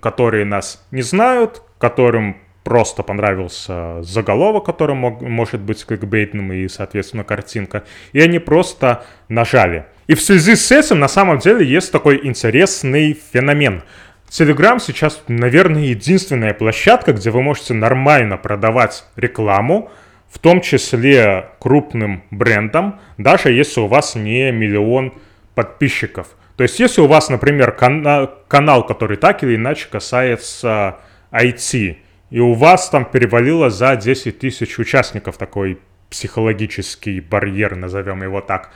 которые 0.00 0.44
нас 0.46 0.86
не 0.90 1.02
знают, 1.02 1.62
которым 1.78 2.38
просто 2.64 3.04
понравился 3.04 4.02
заголовок, 4.02 4.64
который 4.64 4.96
мог, 4.96 5.20
может 5.20 5.60
быть 5.60 5.84
кликбейтным 5.84 6.52
и, 6.52 6.66
соответственно, 6.66 7.22
картинка. 7.22 7.84
И 8.12 8.20
они 8.20 8.40
просто 8.40 9.04
нажали. 9.28 9.86
И 10.08 10.14
в 10.14 10.20
связи 10.20 10.56
с 10.56 10.72
этим 10.72 10.98
на 10.98 11.06
самом 11.06 11.38
деле 11.38 11.64
есть 11.64 11.92
такой 11.92 12.26
интересный 12.26 13.16
феномен. 13.32 13.82
Telegram 14.28 14.80
сейчас, 14.80 15.22
наверное, 15.28 15.82
единственная 15.82 16.54
площадка, 16.54 17.12
где 17.12 17.30
вы 17.30 17.42
можете 17.42 17.74
нормально 17.74 18.36
продавать 18.36 19.04
рекламу, 19.14 19.90
в 20.28 20.38
том 20.38 20.60
числе 20.60 21.50
крупным 21.60 22.24
брендам, 22.30 23.00
даже 23.16 23.52
если 23.52 23.80
у 23.80 23.86
вас 23.86 24.16
не 24.16 24.50
миллион 24.50 25.14
подписчиков. 25.54 26.28
То 26.56 26.62
есть, 26.62 26.80
если 26.80 27.02
у 27.02 27.06
вас, 27.06 27.28
например, 27.28 27.76
кана- 27.78 28.30
канал, 28.48 28.84
который 28.86 29.16
так 29.16 29.42
или 29.42 29.56
иначе 29.56 29.88
касается 29.90 30.96
IT, 31.30 31.98
и 32.30 32.40
у 32.40 32.54
вас 32.54 32.88
там 32.88 33.04
перевалило 33.04 33.70
за 33.70 33.94
10 33.96 34.38
тысяч 34.38 34.78
участников 34.78 35.36
такой 35.36 35.78
психологический 36.10 37.20
барьер, 37.20 37.76
назовем 37.76 38.22
его 38.22 38.40
так, 38.40 38.70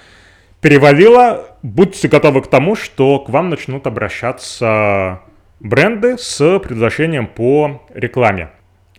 перевалило, 0.61 1.57
будьте 1.63 2.09
готовы 2.09 2.43
к 2.43 2.49
тому, 2.49 2.77
что 2.77 3.19
к 3.19 3.31
вам 3.31 3.49
начнут 3.49 3.87
обращаться 3.87 5.21
бренды 5.59 6.19
с 6.19 6.59
предложением 6.59 7.27
по 7.27 7.87
рекламе. 7.95 8.51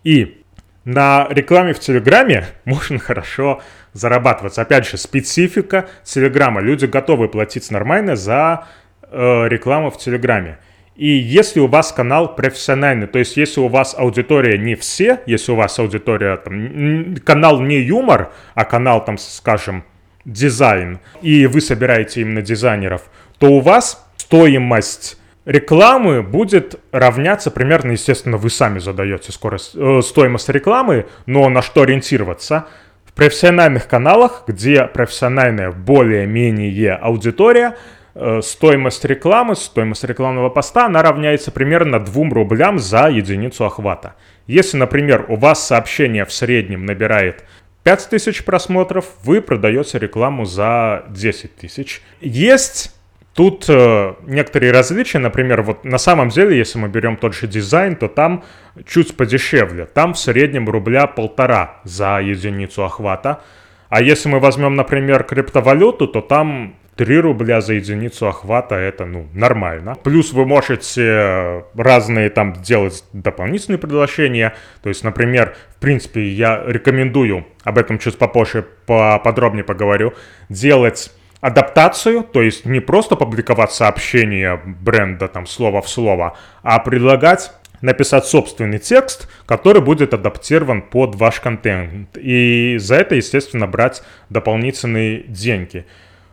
И 0.04 0.44
на 0.86 1.28
рекламе 1.30 1.74
в 1.74 1.80
Телеграме 1.80 2.48
можно 2.66 3.00
хорошо 3.00 3.62
зарабатывать. 3.94 4.58
Опять 4.58 4.88
же, 4.88 4.98
специфика 4.98 5.88
Телеграма. 6.04 6.62
Люди 6.62 6.86
готовы 6.86 7.28
платить 7.28 7.70
нормально 7.72 8.16
за 8.16 8.66
э, 9.04 9.48
рекламу 9.48 9.92
в 9.92 9.98
Телеграме. 9.98 10.60
И 10.96 11.08
если 11.08 11.60
у 11.60 11.68
вас 11.68 11.92
канал 11.92 12.36
профессиональный, 12.36 13.08
то 13.08 13.20
есть 13.20 13.38
если 13.38 13.60
у 13.60 13.68
вас 13.68 13.96
аудитория 13.98 14.58
не 14.58 14.76
все, 14.76 15.22
если 15.26 15.52
у 15.52 15.56
вас 15.56 15.80
аудитория, 15.80 16.38
там, 16.38 17.16
канал 17.26 17.62
не 17.62 17.80
юмор, 17.80 18.32
а 18.56 18.66
канал, 18.66 19.04
там, 19.04 19.18
скажем, 19.18 19.84
дизайн, 20.26 21.00
и 21.22 21.48
вы 21.48 21.62
собираете 21.62 22.22
именно 22.22 22.42
дизайнеров, 22.42 23.10
то 23.40 23.48
у 23.48 23.62
вас 23.62 24.06
стоимость 24.18 25.18
рекламы 25.46 26.22
будет 26.22 26.80
равняться 26.92 27.50
примерно, 27.50 27.94
естественно, 27.94 28.38
вы 28.38 28.50
сами 28.50 28.80
задаете 28.80 29.32
скорость, 29.32 29.72
э, 29.74 30.02
стоимость 30.04 30.50
рекламы, 30.50 31.08
но 31.26 31.50
на 31.50 31.62
что 31.62 31.82
ориентироваться– 31.82 32.68
профессиональных 33.15 33.88
каналах, 33.88 34.44
где 34.48 34.86
профессиональная 34.86 35.72
более-менее 35.72 36.94
аудитория, 36.94 37.77
э, 38.13 38.41
стоимость 38.41 39.06
рекламы, 39.06 39.56
стоимость 39.56 40.03
рекламного 40.03 40.50
поста, 40.50 40.86
она 40.86 41.01
равняется 41.01 41.51
примерно 41.51 42.00
2 42.00 42.30
рублям 42.30 42.80
за 42.80 43.10
единицу 43.10 43.65
охвата. 43.65 44.15
Если, 44.48 44.77
например, 44.77 45.25
у 45.30 45.36
вас 45.36 45.65
сообщение 45.65 46.25
в 46.25 46.34
среднем 46.34 46.86
набирает 46.86 47.44
5000 47.84 48.44
просмотров, 48.44 49.06
вы 49.24 49.41
продаете 49.41 49.98
рекламу 49.98 50.46
за 50.46 51.06
10 51.10 51.56
тысяч. 51.56 52.01
Есть 52.22 52.96
Тут 53.34 53.66
э, 53.70 54.14
некоторые 54.28 54.74
различия, 54.74 55.20
например, 55.20 55.62
вот 55.62 55.86
на 55.86 55.98
самом 55.98 56.30
деле, 56.30 56.58
если 56.58 56.80
мы 56.80 56.90
берем 56.90 57.16
тот 57.16 57.34
же 57.34 57.48
дизайн, 57.48 57.96
то 57.96 58.10
там 58.10 58.44
чуть 58.86 59.16
подешевле. 59.16 59.86
Там 59.86 60.14
в 60.14 60.20
среднем 60.20 60.70
рубля 60.70 61.08
полтора 61.08 61.80
за 61.86 62.20
единицу 62.20 62.84
охвата. 62.84 63.42
А 63.90 64.02
если 64.02 64.28
мы 64.28 64.40
возьмем, 64.40 64.76
например, 64.76 65.24
криптовалюту, 65.24 66.08
то 66.08 66.22
там 66.22 66.76
3 66.96 67.20
рубля 67.20 67.62
за 67.62 67.74
единицу 67.74 68.28
охвата 68.28 68.76
это, 68.76 69.06
ну, 69.06 69.28
нормально. 69.34 69.96
Плюс 70.04 70.34
вы 70.34 70.46
можете 70.46 71.64
разные 71.74 72.30
там 72.30 72.54
делать 72.54 73.04
дополнительные 73.14 73.80
предложения. 73.80 74.54
То 74.84 74.90
есть, 74.90 75.04
например, 75.04 75.56
в 75.78 75.80
принципе, 75.80 76.28
я 76.28 76.64
рекомендую, 76.66 77.46
об 77.64 77.78
этом 77.78 77.98
чуть 77.98 78.18
попозже 78.18 78.66
поподробнее 78.86 79.64
поговорю, 79.64 80.14
делать 80.50 81.12
адаптацию, 81.42 82.24
то 82.24 82.42
есть 82.42 82.66
не 82.66 82.80
просто 82.80 83.16
публиковать 83.16 83.72
сообщение 83.72 84.62
бренда 84.64 85.28
там 85.28 85.46
слово 85.48 85.82
в 85.82 85.90
слово, 85.90 86.38
а 86.62 86.80
предлагать 86.80 87.52
написать 87.82 88.26
собственный 88.26 88.78
текст, 88.78 89.28
который 89.48 89.82
будет 89.82 90.14
адаптирован 90.14 90.84
под 90.84 91.16
ваш 91.16 91.40
контент. 91.40 92.16
И 92.16 92.78
за 92.80 92.96
это, 92.96 93.16
естественно, 93.16 93.68
брать 93.68 94.04
дополнительные 94.30 95.24
деньги. 95.24 95.86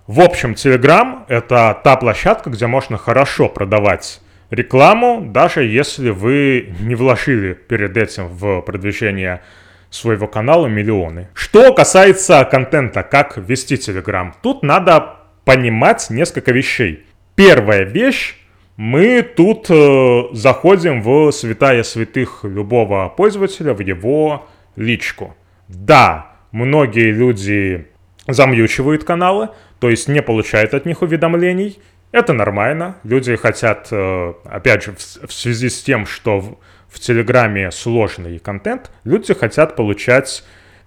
В 0.06 0.20
общем, 0.20 0.52
Telegram— 0.52 1.24
это 1.28 1.78
та 1.82 1.96
площадка, 1.96 2.50
где 2.50 2.66
можно 2.66 2.98
хорошо 2.98 3.48
продавать 3.48 4.20
рекламу, 4.50 5.22
даже 5.22 5.64
если 5.64 6.10
вы 6.10 6.74
не 6.80 6.94
вложили 6.94 7.52
перед 7.54 7.96
этим 7.96 8.28
в 8.28 8.60
продвижение 8.62 9.42
своего 9.90 10.26
канала 10.26 10.66
миллионы. 10.66 11.28
Что 11.34 11.72
касается 11.72 12.44
контента, 12.44 13.02
как 13.02 13.36
вести 13.38 13.74
Telegram, 13.74 14.32
тут 14.42 14.62
надо 14.62 15.16
понимать 15.44 16.10
несколько 16.10 16.52
вещей. 16.52 17.06
Первая 17.34 17.84
вещь, 17.84 18.36
мы 18.76 19.22
тут 19.22 19.66
э, 19.70 20.22
заходим 20.32 21.02
в 21.02 21.32
святая 21.32 21.82
святых 21.82 22.40
любого 22.44 23.08
пользователя, 23.08 23.74
в 23.74 23.80
его 23.80 24.46
личку. 24.76 25.34
Да, 25.68 26.32
многие 26.52 27.10
люди 27.10 27.88
замьючивают 28.26 29.04
каналы, 29.04 29.48
то 29.80 29.90
есть 29.90 30.08
не 30.08 30.22
получают 30.22 30.74
от 30.74 30.86
них 30.86 31.02
уведомлений. 31.02 31.78
Это 32.12 32.32
нормально. 32.32 32.96
Люди 33.04 33.36
хотят, 33.36 33.88
э, 33.90 34.34
опять 34.44 34.84
же, 34.84 34.94
в 34.94 35.32
связи 35.32 35.68
с 35.68 35.82
тем, 35.82 36.06
что 36.06 36.58
в 36.88 37.00
Телеграме 37.00 37.70
сложный 37.70 38.38
контент, 38.38 38.90
люди 39.04 39.34
хотят 39.34 39.76
получать 39.76 40.44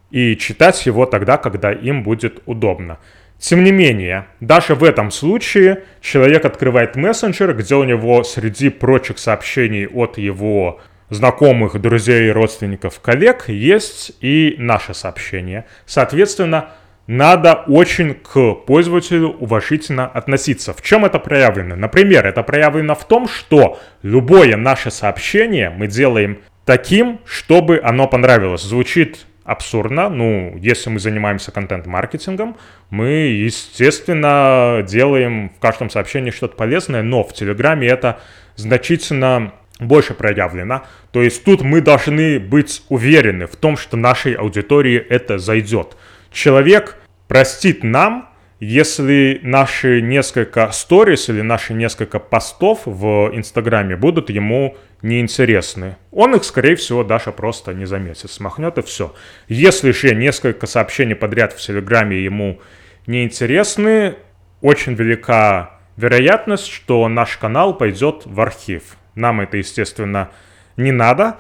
и 0.10 0.36
читать 0.36 0.86
его 0.86 1.06
тогда, 1.06 1.38
когда 1.38 1.72
им 1.72 2.04
будет 2.04 2.42
удобно. 2.46 3.00
Тем 3.40 3.64
не 3.64 3.72
менее, 3.72 4.28
даже 4.40 4.76
в 4.76 4.84
этом 4.84 5.10
случае 5.10 5.84
человек 6.00 6.46
открывает 6.46 6.96
мессенджер, 6.96 7.56
где 7.56 7.76
у 7.76 7.84
него 7.84 8.24
среди 8.24 8.70
прочих 8.70 9.18
сообщений 9.18 9.88
от 9.88 10.20
его 10.20 10.80
знакомых, 11.10 11.80
друзей, 11.82 12.32
родственников, 12.32 13.00
коллег 13.00 13.50
есть 13.50 14.14
и 14.22 14.56
наше 14.58 14.94
сообщение. 14.94 15.66
Соответственно, 15.86 16.70
надо 17.12 17.66
очень 17.68 18.14
к 18.14 18.54
пользователю 18.66 19.36
уважительно 19.38 20.08
относиться. 20.08 20.74
В 20.74 20.82
чем 20.82 21.04
это 21.04 21.20
проявлено? 21.20 21.76
Например, 21.76 22.26
это 22.26 22.42
проявлено 22.42 22.96
в 22.96 23.06
том, 23.06 23.28
что 23.28 23.80
любое 24.02 24.56
наше 24.56 24.92
сообщение 24.92 25.72
мы 25.72 25.88
делаем 25.88 26.40
таким, 26.64 27.20
чтобы 27.26 27.82
оно 27.84 28.08
понравилось. 28.08 28.62
Звучит 28.62 29.26
абсурдно. 29.44 30.08
Ну, 30.08 30.56
если 30.58 30.90
мы 30.90 31.00
занимаемся 31.00 31.52
контент-маркетингом, 31.52 32.56
мы, 32.90 33.10
естественно, 33.10 34.82
делаем 34.88 35.50
в 35.50 35.60
каждом 35.60 35.90
сообщении 35.90 36.32
что-то 36.32 36.56
полезное, 36.56 37.02
но 37.02 37.26
в 37.26 37.34
Телеграме 37.34 37.90
это 37.90 38.22
значительно 38.56 39.52
больше 39.82 40.14
проявлено. 40.14 40.84
То 41.12 41.22
есть 41.22 41.44
тут 41.44 41.62
мы 41.62 41.82
должны 41.82 42.40
быть 42.40 42.84
уверены 42.88 43.48
в 43.48 43.58
том, 43.58 43.76
что 43.76 43.98
нашей 43.98 44.36
аудитории 44.36 44.96
это 44.98 45.40
зайдет 45.40 45.98
человек 46.32 46.98
простит 47.32 47.82
нам, 47.82 48.28
если 48.60 49.40
наши 49.42 50.02
несколько 50.02 50.70
сторис 50.74 51.30
или 51.30 51.40
наши 51.40 51.74
несколько 51.74 52.20
постов 52.20 52.82
в 52.84 53.32
Инстаграме 53.34 53.96
будут 53.96 54.30
ему 54.30 54.76
неинтересны. 55.02 55.96
Он 56.12 56.36
их, 56.36 56.44
скорее 56.44 56.76
всего, 56.76 57.06
Даша 57.06 57.32
просто 57.32 57.74
не 57.74 57.86
заметит, 57.86 58.30
смахнет 58.32 58.78
и 58.80 58.82
все. 58.82 59.16
Если 59.48 59.92
же 59.92 60.14
несколько 60.14 60.68
сообщений 60.68 61.16
подряд 61.16 61.54
в 61.54 61.66
Телеграме 61.66 62.22
ему 62.22 62.60
неинтересны, 63.08 64.16
очень 64.60 64.96
велика 64.96 65.80
вероятность, 65.96 66.68
что 66.68 67.08
наш 67.08 67.38
канал 67.38 67.78
пойдет 67.78 68.24
в 68.26 68.42
архив. 68.42 68.98
Нам 69.16 69.40
это, 69.40 69.56
естественно, 69.56 70.32
не 70.76 70.92
надо, 70.92 71.38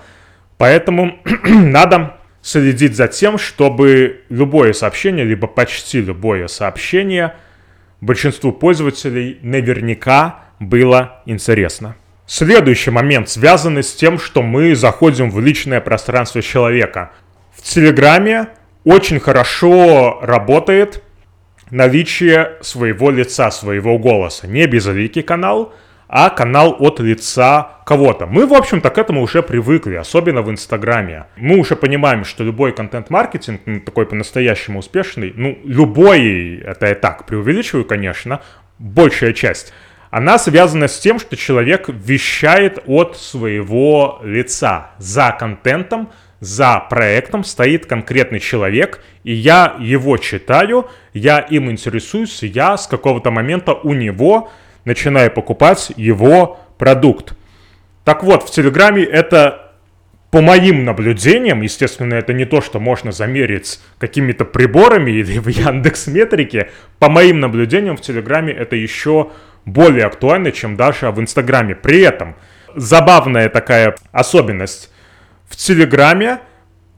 поэтому 0.57 1.19
надо 1.43 2.15
следить 2.41 2.95
за 2.95 3.07
тем, 3.07 3.37
чтобы 3.37 4.21
любое 4.29 4.73
сообщение, 4.73 5.25
либо 5.25 5.47
почти 5.47 6.01
любое 6.01 6.47
сообщение 6.47 7.35
большинству 8.01 8.51
пользователей 8.51 9.37
наверняка 9.41 10.45
было 10.59 11.21
интересно. 11.25 11.95
Следующий 12.25 12.91
момент 12.91 13.29
связан 13.29 13.77
с 13.77 13.93
тем, 13.93 14.17
что 14.19 14.41
мы 14.41 14.75
заходим 14.75 15.29
в 15.29 15.39
личное 15.39 15.81
пространство 15.81 16.41
человека. 16.41 17.11
В 17.53 17.61
Телеграме 17.61 18.47
очень 18.83 19.19
хорошо 19.19 20.19
работает 20.21 21.03
наличие 21.69 22.53
своего 22.61 23.11
лица, 23.11 23.51
своего 23.51 23.97
голоса. 23.99 24.47
Не 24.47 24.65
безликий 24.65 25.23
канал, 25.23 25.73
а 26.13 26.29
канал 26.29 26.75
от 26.77 26.99
лица 26.99 27.77
кого-то. 27.85 28.27
Мы, 28.27 28.45
в 28.45 28.53
общем-то, 28.53 28.89
к 28.89 28.97
этому 28.97 29.21
уже 29.21 29.41
привыкли, 29.41 29.95
особенно 29.95 30.41
в 30.41 30.51
Инстаграме. 30.51 31.27
Мы 31.37 31.57
уже 31.57 31.77
понимаем, 31.77 32.25
что 32.25 32.43
любой 32.43 32.73
контент-маркетинг, 32.73 33.61
ну, 33.65 33.79
такой 33.79 34.05
по-настоящему 34.05 34.79
успешный, 34.79 35.31
ну, 35.33 35.57
любой, 35.63 36.57
это 36.57 36.87
я 36.87 36.95
так 36.95 37.25
преувеличиваю, 37.25 37.85
конечно, 37.85 38.41
большая 38.77 39.31
часть, 39.31 39.73
она 40.09 40.37
связана 40.37 40.89
с 40.89 40.99
тем, 40.99 41.17
что 41.17 41.37
человек 41.37 41.87
вещает 41.87 42.79
от 42.87 43.15
своего 43.15 44.19
лица. 44.21 44.91
За 44.97 45.33
контентом, 45.39 46.11
за 46.41 46.85
проектом 46.89 47.45
стоит 47.45 47.85
конкретный 47.85 48.41
человек, 48.41 49.01
и 49.23 49.31
я 49.31 49.77
его 49.79 50.17
читаю, 50.17 50.89
я 51.13 51.39
им 51.39 51.71
интересуюсь, 51.71 52.43
я 52.43 52.75
с 52.75 52.87
какого-то 52.87 53.31
момента 53.31 53.73
у 53.73 53.93
него 53.93 54.51
начиная 54.85 55.29
покупать 55.29 55.91
его 55.95 56.59
продукт. 56.77 57.33
Так 58.03 58.23
вот, 58.23 58.43
в 58.43 58.51
Телеграме 58.51 59.03
это, 59.03 59.73
по 60.31 60.41
моим 60.41 60.85
наблюдениям, 60.85 61.61
естественно, 61.61 62.15
это 62.15 62.33
не 62.33 62.45
то, 62.45 62.61
что 62.61 62.79
можно 62.79 63.11
замерить 63.11 63.79
какими-то 63.99 64.45
приборами 64.45 65.11
или 65.11 65.39
в 65.39 65.47
Яндекс 65.47 66.07
Метрике, 66.07 66.71
по 66.99 67.09
моим 67.09 67.39
наблюдениям 67.39 67.97
в 67.97 68.01
Телеграме 68.01 68.53
это 68.53 68.75
еще 68.75 69.31
более 69.65 70.05
актуально, 70.05 70.51
чем 70.51 70.75
даже 70.75 71.11
в 71.11 71.19
Инстаграме. 71.19 71.75
При 71.75 72.01
этом 72.01 72.35
забавная 72.75 73.49
такая 73.49 73.95
особенность. 74.11 74.91
В 75.47 75.55
Телеграме 75.55 76.39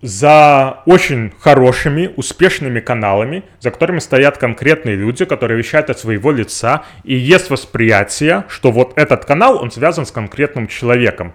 за 0.03 0.81
очень 0.86 1.31
хорошими, 1.39 2.12
успешными 2.17 2.81
каналами, 2.81 3.45
за 3.62 3.72
которыми 3.72 4.00
стоят 4.00 4.38
конкретные 4.38 4.98
люди, 4.98 5.24
которые 5.24 5.57
вещают 5.57 5.89
от 5.89 5.98
своего 5.98 6.31
лица, 6.31 6.83
и 7.05 7.15
есть 7.15 7.50
восприятие, 7.50 8.43
что 8.50 8.72
вот 8.72 8.91
этот 8.98 9.24
канал, 9.24 9.63
он 9.63 9.72
связан 9.72 10.05
с 10.05 10.12
конкретным 10.12 10.67
человеком. 10.67 11.33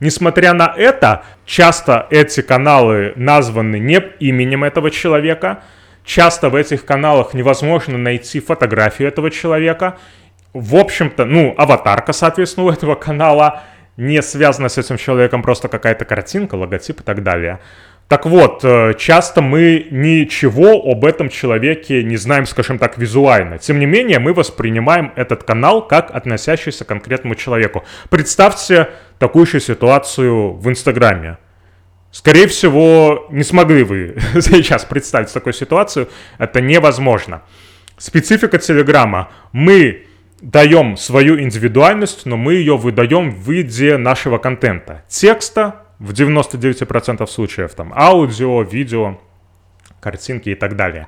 Несмотря 0.00 0.52
на 0.52 0.74
это, 0.76 1.24
часто 1.46 2.06
эти 2.10 2.42
каналы 2.42 3.14
названы 3.16 3.78
не 3.78 4.02
именем 4.18 4.64
этого 4.64 4.90
человека, 4.90 5.62
часто 6.04 6.50
в 6.50 6.56
этих 6.56 6.84
каналах 6.84 7.32
невозможно 7.32 7.96
найти 7.96 8.40
фотографию 8.40 9.08
этого 9.08 9.30
человека. 9.30 9.96
В 10.52 10.76
общем-то, 10.76 11.24
ну, 11.24 11.54
аватарка, 11.56 12.12
соответственно, 12.12 12.66
у 12.66 12.70
этого 12.70 12.96
канала 12.96 13.62
не 13.96 14.22
связана 14.22 14.68
с 14.68 14.78
этим 14.78 14.96
человеком, 14.96 15.42
просто 15.42 15.68
какая-то 15.68 16.04
картинка, 16.04 16.54
логотип 16.54 17.00
и 17.00 17.02
так 17.02 17.22
далее. 17.22 17.60
Так 18.10 18.26
вот, 18.26 18.64
э, 18.64 18.94
часто 18.98 19.40
мы 19.40 19.86
ничего 19.92 20.82
об 20.82 21.04
этом 21.04 21.28
человеке 21.28 22.02
не 22.02 22.16
знаем, 22.16 22.44
скажем 22.44 22.76
так, 22.76 22.98
визуально. 22.98 23.58
Тем 23.58 23.78
не 23.78 23.86
менее, 23.86 24.18
мы 24.18 24.32
воспринимаем 24.32 25.12
этот 25.14 25.44
канал 25.44 25.86
как 25.86 26.10
относящийся 26.10 26.84
к 26.84 26.88
конкретному 26.88 27.36
человеку. 27.36 27.84
Представьте 28.08 28.88
такую 29.20 29.46
же 29.46 29.60
ситуацию 29.60 30.54
в 30.54 30.68
Инстаграме. 30.68 31.38
Скорее 32.10 32.48
всего, 32.48 33.28
не 33.30 33.44
смогли 33.44 33.84
вы 33.84 34.16
сейчас 34.40 34.84
представить 34.84 35.32
такую 35.32 35.52
ситуацию. 35.52 36.08
Это 36.38 36.60
невозможно. 36.60 37.42
Специфика 37.96 38.58
Телеграма. 38.58 39.30
Мы 39.52 40.06
даем 40.40 40.96
свою 40.96 41.38
индивидуальность, 41.38 42.26
но 42.26 42.36
мы 42.36 42.54
ее 42.54 42.76
выдаем 42.76 43.30
в 43.30 43.48
виде 43.48 43.98
нашего 43.98 44.38
контента. 44.38 45.04
Текста, 45.06 45.79
в 46.00 46.12
99% 46.12 47.26
случаев, 47.26 47.74
там, 47.74 47.92
аудио, 47.94 48.62
видео, 48.62 49.20
картинки 50.00 50.48
и 50.48 50.54
так 50.54 50.74
далее. 50.74 51.06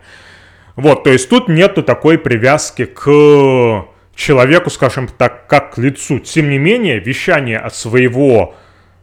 Вот, 0.76 1.04
то 1.04 1.10
есть 1.10 1.28
тут 1.28 1.48
нету 1.48 1.82
такой 1.82 2.18
привязки 2.18 2.84
к 2.84 3.86
человеку, 4.14 4.70
скажем 4.70 5.08
так, 5.08 5.46
как 5.46 5.74
к 5.74 5.78
лицу. 5.78 6.18
Тем 6.18 6.50
не 6.50 6.58
менее, 6.58 7.00
вещание 7.00 7.58
от 7.58 7.74
своего 7.74 8.54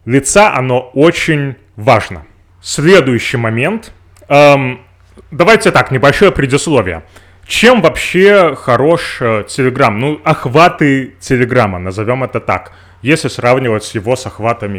лица, 0.05 0.53
оно 0.53 0.91
очень 0.93 1.55
важно. 1.75 2.25
Следующий 2.61 3.37
момент. 3.37 3.91
Эм, 4.27 4.81
давайте 5.31 5.71
так, 5.71 5.91
небольшое 5.91 6.31
предисловие. 6.31 7.03
Чем 7.47 7.81
вообще 7.81 8.55
хорош 8.55 9.17
э? 9.21 9.43
Ну, 9.57 10.21
охваты 10.23 11.15
Телеграма, 11.19 11.79
назовем 11.79 12.23
это 12.23 12.39
так– 12.39 12.73
если 13.01 13.27
сравнивать 13.27 13.93
его 13.95 14.15
с 14.15 14.25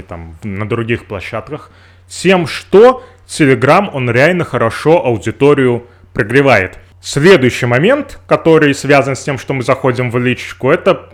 там 0.02 0.36
на 0.42 0.68
других 0.68 1.06
площадках, 1.06 1.70
тем, 2.08 2.46
что 2.46 3.04
Telegram, 3.26 3.88
он 3.92 4.10
реально 4.10 4.44
хорошо 4.44 5.04
аудиторию 5.04 5.86
прогревает. 6.12 6.78
Следующий 7.00 7.66
момент, 7.66 8.18
который 8.26 8.74
связан 8.74 9.16
с 9.16 9.22
тем, 9.22 9.38
что 9.38 9.54
мы 9.54 9.62
заходим 9.62 10.10
в 10.10 10.18
личку, 10.18 10.70
это... 10.70 11.10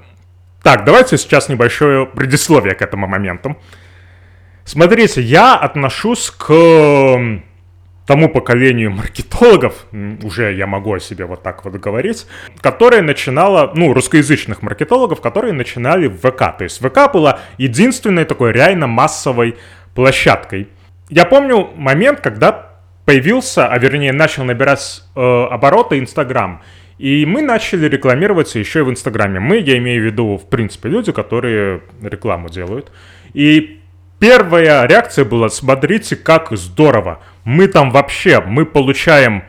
Так, 0.62 0.84
давайте 0.84 1.16
сейчас 1.16 1.48
небольшое 1.48 2.06
предисловие 2.06 2.74
к 2.74 2.82
этому 2.82 3.06
моменту. 3.06 3.56
Смотрите, 4.64 5.22
я 5.22 5.54
отношусь 5.54 6.30
к 6.30 7.40
тому 8.06 8.28
поколению 8.28 8.92
маркетологов, 8.92 9.86
уже 10.22 10.54
я 10.54 10.66
могу 10.66 10.94
о 10.94 11.00
себе 11.00 11.26
вот 11.26 11.42
так 11.42 11.64
вот 11.64 11.74
говорить, 11.74 12.26
которое 12.60 13.02
начинало, 13.02 13.72
ну, 13.74 13.92
русскоязычных 13.92 14.62
маркетологов, 14.62 15.20
которые 15.20 15.52
начинали 15.52 16.06
в 16.06 16.18
ВК. 16.18 16.56
То 16.56 16.64
есть 16.64 16.78
ВК 16.78 17.12
была 17.12 17.40
единственной 17.58 18.24
такой 18.24 18.52
реально 18.52 18.86
массовой 18.86 19.56
площадкой. 19.94 20.68
Я 21.08 21.24
помню 21.24 21.70
момент, 21.76 22.20
когда 22.20 22.76
появился, 23.04 23.66
а 23.66 23.78
вернее 23.78 24.12
начал 24.12 24.44
набирать 24.44 25.02
э, 25.14 25.20
обороты 25.20 25.98
Инстаграм. 25.98 26.62
И 26.98 27.26
мы 27.26 27.42
начали 27.42 27.88
рекламироваться 27.88 28.58
еще 28.58 28.80
и 28.80 28.82
в 28.82 28.90
Инстаграме. 28.90 29.38
Мы, 29.38 29.58
я 29.58 29.76
имею 29.78 30.02
в 30.02 30.06
виду, 30.06 30.36
в 30.38 30.48
принципе, 30.48 30.88
люди, 30.88 31.12
которые 31.12 31.82
рекламу 32.02 32.48
делают. 32.48 32.90
И 33.34 33.80
первая 34.18 34.86
реакция 34.86 35.24
была, 35.24 35.48
смотрите, 35.48 36.16
как 36.16 36.50
здорово 36.52 37.20
мы 37.46 37.68
там 37.68 37.92
вообще, 37.92 38.40
мы 38.40 38.66
получаем 38.66 39.44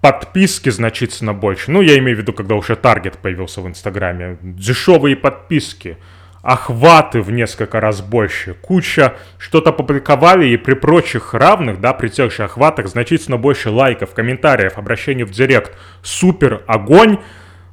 подписки 0.00 0.70
значительно 0.70 1.32
больше. 1.32 1.70
Ну, 1.70 1.80
я 1.80 1.96
имею 1.98 2.16
в 2.16 2.20
виду, 2.20 2.32
когда 2.32 2.56
уже 2.56 2.74
таргет 2.74 3.18
появился 3.18 3.60
в 3.60 3.68
Инстаграме. 3.68 4.38
Дешевые 4.42 5.14
подписки, 5.14 5.98
охваты 6.42 7.22
в 7.22 7.30
несколько 7.30 7.80
раз 7.80 8.00
больше, 8.00 8.54
куча 8.54 9.14
что-то 9.38 9.70
публиковали, 9.72 10.48
и 10.48 10.56
при 10.56 10.74
прочих 10.74 11.32
равных, 11.32 11.80
да, 11.80 11.92
при 11.92 12.08
тех 12.08 12.32
же 12.32 12.42
охватах 12.42 12.88
значительно 12.88 13.36
больше 13.36 13.70
лайков, 13.70 14.14
комментариев, 14.14 14.76
обращений 14.76 15.22
в 15.22 15.30
директ. 15.30 15.78
Супер, 16.02 16.64
огонь! 16.66 17.18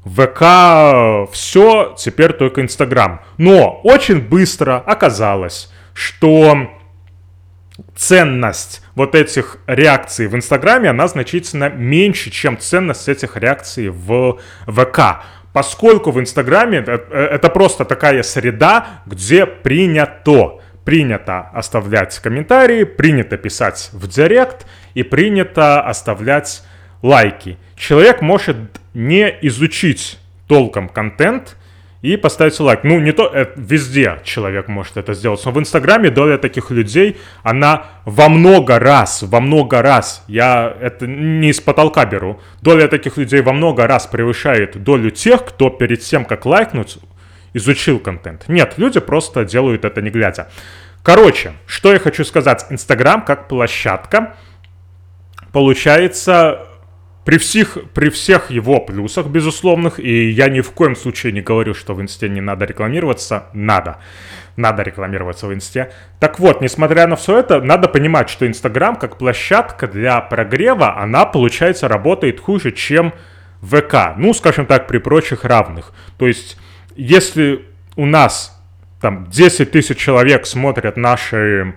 ВК, 0.06 1.28
все, 1.34 1.96
теперь 1.98 2.34
только 2.34 2.62
Инстаграм. 2.62 3.22
Но 3.38 3.82
очень 3.84 4.22
быстро 4.22 4.78
оказалось, 4.78 5.72
что 5.94 6.70
ценность 7.96 8.82
вот 8.96 9.16
этих 9.16 9.58
реакций 9.68 10.28
в 10.28 10.36
Инстаграме, 10.36 10.90
она 10.90 11.08
значительно 11.08 11.70
меньше, 11.70 12.30
чем 12.30 12.58
ценность 12.58 13.08
этих 13.10 13.38
реакций 13.38 13.90
в 13.90 14.40
ВК. 14.68 15.24
Поскольку 15.54 16.12
в 16.12 16.20
Инстаграме 16.20 16.84
э, 16.86 17.00
это 17.32 17.50
просто 17.50 17.86
такая 17.86 18.24
среда, 18.24 19.02
где 19.06 19.46
принято, 19.46 20.60
принято 20.86 21.50
оставлять 21.54 22.18
комментарии, 22.20 22.84
принято 22.84 23.38
писать 23.38 23.90
в 23.94 24.08
директ 24.08 24.66
и 24.94 25.04
принято 25.04 25.82
оставлять 25.82 26.64
лайки. 27.02 27.58
Человек 27.76 28.22
может 28.22 28.58
не 28.94 29.38
изучить 29.42 30.20
толком 30.48 30.90
контент 30.90 31.56
и 32.02 32.16
поставить 32.18 32.60
лайк. 32.60 32.82
Ну, 32.84 33.00
не 33.00 33.12
то, 33.12 33.28
это, 33.28 33.60
везде 33.60 34.20
человек 34.24 34.68
может 34.68 34.98
это 34.98 35.14
сделать, 35.14 35.42
но 35.46 35.52
в 35.52 35.60
Инстаграме 35.60 36.10
доля 36.10 36.38
таких 36.38 36.72
людей, 36.72 37.18
она 37.44 37.86
во 38.06 38.30
много 38.30 38.80
раз, 38.80 39.24
во 39.24 39.40
много 39.40 39.82
раз, 39.82 40.24
я 40.28 40.76
это 40.80 41.08
не 41.08 41.50
из 41.50 41.60
потолка 41.60 42.06
беру, 42.06 42.40
доля 42.62 42.88
таких 42.88 43.18
людей 43.18 43.42
во 43.42 43.54
много 43.54 43.86
раз 43.88 44.08
превышает 44.08 44.82
долю 44.82 45.12
тех, 45.12 45.46
кто 45.46 45.70
перед 45.70 46.02
тем, 46.02 46.26
как 46.26 46.46
лайкнуть, 46.46 46.98
изучил 47.54 48.00
контент. 48.00 48.46
Нет, 48.48 48.76
люди 48.78 49.00
просто 49.00 49.44
делают 49.44 49.84
это 49.84 50.02
не 50.02 50.10
глядя. 50.10 50.48
Короче, 51.04 51.54
что 51.66 51.92
я 51.92 52.00
хочу 52.00 52.24
сказать. 52.24 52.66
Инстаграм 52.70 53.24
как 53.24 53.48
площадка, 53.48 54.36
получается, 55.52 56.69
при 57.26 57.38
всех, 57.38 57.78
при 57.94 58.10
всех 58.10 58.50
его 58.50 58.80
плюсах, 58.80 59.28
безусловных, 59.28 60.00
и 60.00 60.30
я 60.30 60.50
ни 60.50 60.62
в 60.62 60.72
коем 60.72 60.96
случае 60.96 61.34
не 61.34 61.42
говорю, 61.42 61.74
что 61.74 61.94
в 61.94 62.02
Инсте 62.02 62.30
не 62.30 62.42
надо 62.42 62.66
рекламироваться, 62.66 63.46
надо. 63.54 63.98
Надо 64.56 64.84
рекламироваться 64.84 65.48
в 65.48 65.54
Инсте. 65.54 65.92
Так 66.20 66.40
вот, 66.40 66.62
несмотря 66.62 67.08
на 67.08 67.16
все 67.16 67.40
это, 67.40 67.62
надо 67.62 67.88
понимать, 67.88 68.30
что 68.30 68.48
Инстаграм 68.48 68.96
как 68.96 69.18
площадка 69.18 69.88
для 69.88 70.20
прогрева, 70.22 70.98
она, 70.98 71.26
получается, 71.26 71.88
работает 71.88 72.40
хуже, 72.40 72.72
чем 72.72 73.14
ВК. 73.62 74.16
Ну, 74.18 74.34
скажем 74.34 74.66
так, 74.66 74.88
при 74.88 74.98
прочих 74.98 75.46
равных. 75.46 75.94
То 76.18 76.28
есть, 76.28 76.58
если 76.96 77.66
у 77.96 78.06
нас 78.06 78.60
там 79.02 79.28
10 79.30 79.72
тысяч 79.72 79.98
человек 79.98 80.46
смотрят 80.46 80.98
наши 80.98 81.76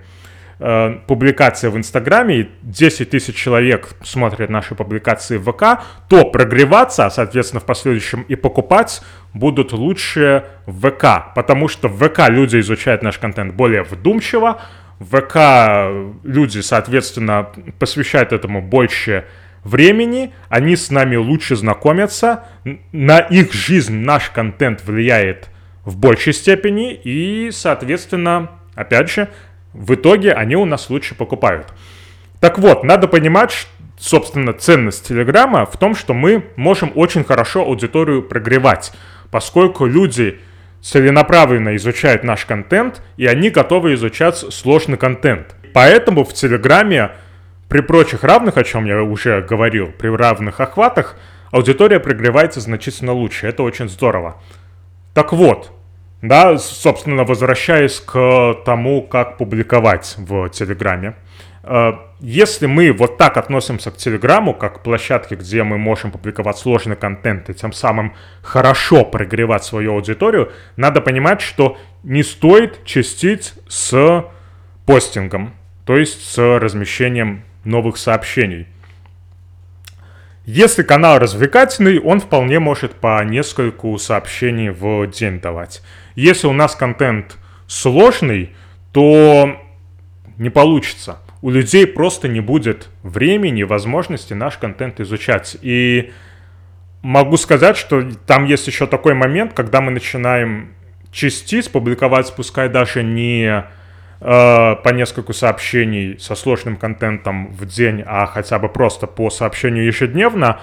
э, 0.62 0.98
публикации 1.06 1.68
в 1.68 1.76
Инстаграме, 1.76 2.40
и 2.40 2.50
10 2.62 3.10
тысяч 3.10 3.34
человек 3.34 3.88
смотрят 4.02 4.48
наши 4.48 4.74
публикации 4.74 5.36
в 5.36 5.52
ВК, 5.52 5.82
то 6.08 6.24
прогреваться, 6.24 7.06
а, 7.06 7.10
соответственно, 7.10 7.60
в 7.60 7.64
последующем 7.64 8.22
и 8.22 8.36
покупать 8.36 9.02
будут 9.34 9.72
лучше 9.72 10.44
в 10.66 10.90
ВК, 10.90 11.34
потому 11.34 11.68
что 11.68 11.88
в 11.88 11.98
ВК 11.98 12.28
люди 12.28 12.60
изучают 12.60 13.02
наш 13.02 13.18
контент 13.18 13.54
более 13.54 13.82
вдумчиво, 13.82 14.60
в 14.98 15.20
ВК 15.20 16.24
люди, 16.24 16.60
соответственно, 16.60 17.48
посвящают 17.78 18.32
этому 18.32 18.62
больше 18.62 19.24
времени, 19.64 20.32
они 20.48 20.76
с 20.76 20.90
нами 20.90 21.16
лучше 21.16 21.56
знакомятся, 21.56 22.44
на 22.92 23.18
их 23.18 23.52
жизнь 23.52 23.96
наш 23.96 24.30
контент 24.30 24.84
влияет 24.84 25.48
в 25.84 25.96
большей 25.96 26.32
степени, 26.32 26.94
и, 26.94 27.50
соответственно, 27.50 28.50
опять 28.74 29.10
же, 29.10 29.28
в 29.72 29.94
итоге 29.94 30.32
они 30.32 30.56
у 30.56 30.64
нас 30.64 30.90
лучше 30.90 31.14
покупают. 31.14 31.72
Так 32.40 32.58
вот, 32.58 32.84
надо 32.84 33.08
понимать, 33.08 33.66
собственно, 33.98 34.52
ценность 34.52 35.08
Телеграма 35.08 35.64
в 35.66 35.76
том, 35.76 35.94
что 35.94 36.14
мы 36.14 36.44
можем 36.56 36.92
очень 36.94 37.24
хорошо 37.24 37.62
аудиторию 37.62 38.22
прогревать, 38.22 38.92
поскольку 39.30 39.86
люди 39.86 40.40
целенаправленно 40.80 41.76
изучают 41.76 42.24
наш 42.24 42.44
контент, 42.44 43.00
и 43.16 43.26
они 43.26 43.50
готовы 43.50 43.94
изучать 43.94 44.36
сложный 44.36 44.98
контент. 44.98 45.54
Поэтому 45.72 46.24
в 46.24 46.34
Телеграме 46.34 47.12
при 47.68 47.80
прочих 47.80 48.24
равных, 48.24 48.58
о 48.58 48.64
чем 48.64 48.84
я 48.84 49.02
уже 49.02 49.40
говорил, 49.40 49.86
при 49.86 50.08
равных 50.08 50.60
охватах, 50.60 51.16
аудитория 51.50 52.00
прогревается 52.00 52.60
значительно 52.60 53.12
лучше. 53.12 53.46
Это 53.46 53.62
очень 53.62 53.88
здорово. 53.88 54.42
Так 55.14 55.32
вот, 55.32 55.72
да, 56.22 56.56
собственно, 56.56 57.24
возвращаясь 57.24 58.00
к 58.00 58.54
тому, 58.64 59.02
как 59.02 59.38
публиковать 59.38 60.14
в 60.18 60.48
Телеграме. 60.50 61.16
Э, 61.64 61.94
если 62.20 62.66
мы 62.66 62.92
вот 62.92 63.18
так 63.18 63.36
относимся 63.36 63.90
к 63.90 63.96
Телеграму, 63.96 64.54
как 64.54 64.78
к 64.78 64.82
площадке, 64.82 65.34
где 65.34 65.64
мы 65.64 65.78
можем 65.78 66.12
публиковать 66.12 66.56
сложный 66.56 66.94
контент 66.94 67.50
и 67.50 67.54
тем 67.54 67.72
самым 67.72 68.14
хорошо 68.40 69.04
прогревать 69.04 69.64
свою 69.64 69.94
аудиторию, 69.94 70.52
надо 70.76 71.00
понимать, 71.00 71.40
что 71.40 71.76
не 72.04 72.22
стоит 72.22 72.84
чистить 72.84 73.54
с 73.68 74.24
постингом, 74.86 75.54
то 75.84 75.96
есть 75.96 76.24
с 76.24 76.38
размещением 76.58 77.42
новых 77.64 77.96
сообщений. 77.96 78.68
Если 80.44 80.82
канал 80.82 81.18
развлекательный, 81.18 82.00
он 82.00 82.20
вполне 82.20 82.58
может 82.58 82.94
по 82.94 83.22
нескольку 83.24 83.96
сообщений 83.98 84.70
в 84.70 85.06
день 85.06 85.40
давать. 85.40 85.82
Если 86.14 86.46
у 86.46 86.52
нас 86.52 86.74
контент 86.76 87.38
сложный, 87.66 88.54
то 88.92 89.60
не 90.38 90.50
получится. 90.50 91.18
У 91.40 91.50
людей 91.50 91.86
просто 91.86 92.28
не 92.28 92.40
будет 92.40 92.88
времени, 93.02 93.62
возможности 93.62 94.32
наш 94.34 94.58
контент 94.58 95.00
изучать. 95.00 95.56
И 95.62 96.12
могу 97.02 97.36
сказать, 97.36 97.76
что 97.76 98.02
там 98.26 98.44
есть 98.44 98.66
еще 98.66 98.86
такой 98.86 99.14
момент, 99.14 99.52
когда 99.54 99.80
мы 99.80 99.90
начинаем 99.90 100.74
частиц 101.10 101.68
публиковать, 101.68 102.32
пускай 102.34 102.68
даже 102.68 103.02
не 103.02 103.46
э, 103.46 103.64
по 104.20 104.88
нескольку 104.90 105.32
сообщений 105.32 106.18
со 106.18 106.34
сложным 106.34 106.76
контентом 106.76 107.52
в 107.52 107.66
день, 107.66 108.02
а 108.06 108.26
хотя 108.26 108.58
бы 108.58 108.68
просто 108.68 109.06
по 109.06 109.28
сообщению 109.30 109.86
ежедневно, 109.86 110.60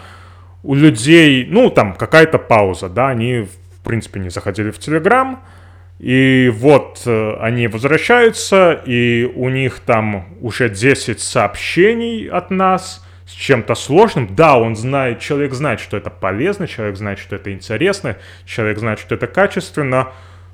у 0.64 0.76
людей, 0.76 1.46
ну, 1.50 1.70
там 1.70 1.94
какая-то 1.94 2.38
пауза, 2.38 2.90
да, 2.90 3.10
они 3.10 3.48
принципе, 3.90 4.20
не 4.20 4.30
заходили 4.30 4.70
в 4.70 4.78
Телеграм. 4.78 5.44
И 5.98 6.52
вот 6.54 7.02
э, 7.08 7.38
они 7.42 7.68
возвращаются, 7.68 8.74
и 8.86 9.26
у 9.36 9.50
них 9.50 9.80
там 9.80 10.28
уже 10.42 10.70
10 10.70 11.20
сообщений 11.20 12.30
от 12.30 12.52
нас 12.52 13.04
с 13.26 13.32
чем-то 13.32 13.74
сложным. 13.74 14.36
Да, 14.36 14.60
он 14.60 14.76
знает, 14.76 15.20
человек 15.20 15.54
знает, 15.54 15.80
что 15.80 15.98
это 15.98 16.12
полезно, 16.12 16.68
человек 16.68 16.98
знает, 16.98 17.18
что 17.18 17.36
это 17.36 17.52
интересно, 17.52 18.16
человек 18.46 18.78
знает, 18.78 19.00
что 19.00 19.16
это 19.16 19.26
качественно, 19.26 20.10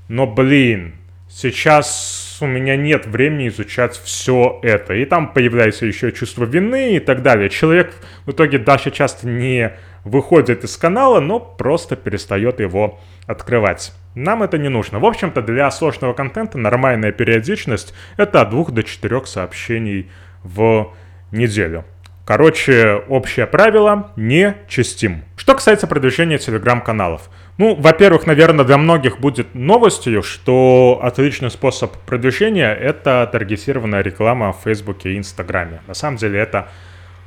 но, 0.08 0.26
блин, 0.26 0.96
сейчас 1.30 2.38
у 2.42 2.48
меня 2.48 2.78
нет 2.78 3.06
времени 3.06 3.50
изучать 3.50 4.00
все 4.02 4.60
это. 4.64 4.94
И 4.94 5.04
там 5.04 5.34
появляется 5.34 5.86
еще 5.86 6.14
чувство 6.14 6.46
вины 6.46 6.96
и 6.96 7.00
так 7.00 7.22
далее. 7.22 7.50
Человек 7.50 7.94
в 8.26 8.32
итоге 8.32 8.60
даже 8.60 8.92
часто 8.92 9.28
не 9.28 9.74
выходит 10.06 10.64
из 10.64 10.78
канала, 10.78 11.20
но 11.20 11.40
просто 11.40 11.96
перестает 11.98 12.60
его 12.60 13.00
открывать. 13.28 13.94
Нам 14.16 14.44
это 14.44 14.58
не 14.58 14.70
нужно. 14.70 15.00
В 15.00 15.06
общем-то, 15.06 15.42
для 15.42 15.70
сложного 15.72 16.14
контента 16.14 16.58
нормальная 16.58 17.12
периодичность— 17.12 17.94
это 18.18 18.42
от 18.42 18.50
2 18.50 18.72
до 18.72 18.84
4 18.84 19.26
сообщений 19.26 20.10
в 20.44 20.94
неделю. 21.32 21.84
Короче, 22.26 23.04
общее 23.08 23.46
правило— 23.46 24.12
не 24.16 24.56
чистим. 24.68 25.24
Что 25.36 25.54
касается 25.54 25.86
продвижения 25.86 26.40
телеграм-каналов. 26.40 27.30
Ну, 27.58 27.76
во-первых, 27.76 28.26
наверное, 28.26 28.66
для 28.66 28.78
многих 28.78 29.20
будет 29.20 29.54
новостью, 29.54 30.24
что 30.24 31.00
отличный 31.04 31.52
способ 31.52 31.96
продвижения— 32.06 32.74
это 32.74 33.30
таргетированная 33.32 34.02
реклама 34.02 34.54
в 34.54 34.62
Фейсбуке 34.64 35.12
и 35.12 35.18
Инстаграме. 35.18 35.82
На 35.88 35.94
самом 35.94 36.18
деле 36.18 36.40
это 36.40 36.70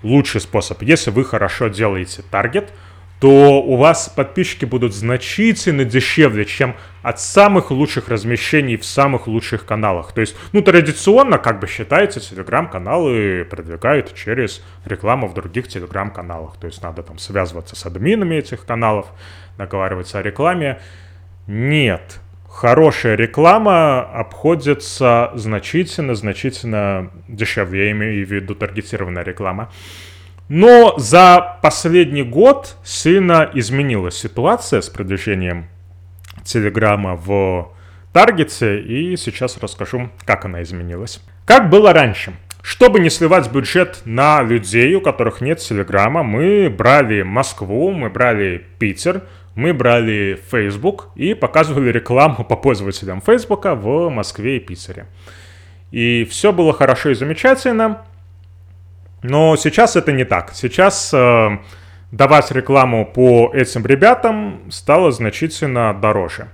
лучший 0.03 0.41
способ. 0.41 0.83
Если 0.83 1.11
вы 1.11 1.25
хорошо 1.25 1.69
делаете 1.69 2.23
таргет, 2.29 2.73
то 3.21 3.61
у 3.63 3.77
вас 3.77 4.09
подписчики 4.09 4.65
будут 4.65 4.95
значительно 4.95 5.85
дешевле, 5.85 6.45
чем 6.45 6.77
от 7.03 7.21
самых 7.21 7.71
лучших 7.71 8.09
размещений 8.09 8.77
в 8.77 8.85
самых 8.85 9.27
лучших 9.27 9.65
каналах. 9.65 10.13
То 10.13 10.21
есть, 10.21 10.37
ну, 10.53 10.63
традиционно, 10.63 11.39
как 11.39 11.59
бы 11.59 11.67
считается, 11.67 12.21
телеграм-каналы 12.21 13.45
продвигают 13.45 14.15
через 14.15 14.63
рекламу 14.85 15.27
в 15.27 15.35
других 15.35 15.67
телеграм-каналах. 15.69 16.57
То 16.59 16.67
есть, 16.69 16.83
надо 16.83 17.03
там 17.03 17.19
связываться 17.19 17.75
с 17.75 17.87
админами 17.87 18.37
этих 18.37 18.65
каналов, 18.65 19.07
договариваться 19.57 20.21
о 20.21 20.23
рекламе. 20.23 20.79
Нет, 21.49 22.21
хорошая 22.49 23.17
реклама 23.17 24.01
обходится 24.01 25.33
значительно-значительно 25.35 27.11
дешевле, 27.27 27.87
я 27.87 27.91
имею 27.93 28.27
в 28.27 28.31
виду 28.31 28.55
таргетированная 28.55 29.25
реклама. 29.25 29.71
Но 30.49 30.95
за 30.97 31.59
последний 31.63 32.23
год 32.23 32.77
сильно 32.83 33.51
изменилась 33.55 34.17
ситуация 34.17 34.81
с 34.81 34.89
продвижением 34.89 35.69
Телеграма 36.45 37.17
в 37.17 37.71
Таргете, 38.13 38.81
и 38.81 39.17
сейчас 39.17 39.59
расскажу, 39.59 40.09
как 40.25 40.47
она 40.47 40.63
изменилась. 40.63 41.21
Как 41.45 41.69
было 41.69 41.93
раньше. 41.93 42.33
Чтобы 42.63 43.01
не 43.01 43.11
сливать 43.11 43.51
бюджет 43.51 44.03
на 44.05 44.43
людей, 44.43 44.95
у 44.95 45.01
которых 45.01 45.41
нет 45.41 45.59
Телеграма, 45.59 46.23
мы 46.23 46.69
брали 46.71 47.23
Москву, 47.23 47.91
мы 47.93 48.11
брали 48.11 48.65
Питер, 48.79 49.23
мы 49.55 49.75
брали 49.75 50.39
Facebook 50.51 51.09
и 51.15 51.35
показывали 51.35 51.91
рекламу 51.91 52.45
по 52.45 52.57
пользователям 52.57 53.21
Facebook 53.21 53.65
в 53.65 54.09
Москве 54.09 54.57
и 54.57 54.61
Питере. 54.61 55.07
И 55.91 56.27
все 56.31 56.53
было 56.53 56.73
хорошо 56.73 57.11
и 57.11 57.15
замечательно, 57.15 58.03
но 59.23 59.57
сейчас 59.57 59.97
это 59.97 60.13
не 60.13 60.25
так. 60.25 60.53
Сейчас 60.55 61.13
э, 61.13 61.59
давать 62.13 62.51
рекламу 62.51 63.07
по 63.07 63.51
этим 63.55 63.85
ребятам 63.87 64.61
стало 64.71 65.11
значительно 65.13 65.95
дороже. 65.95 66.49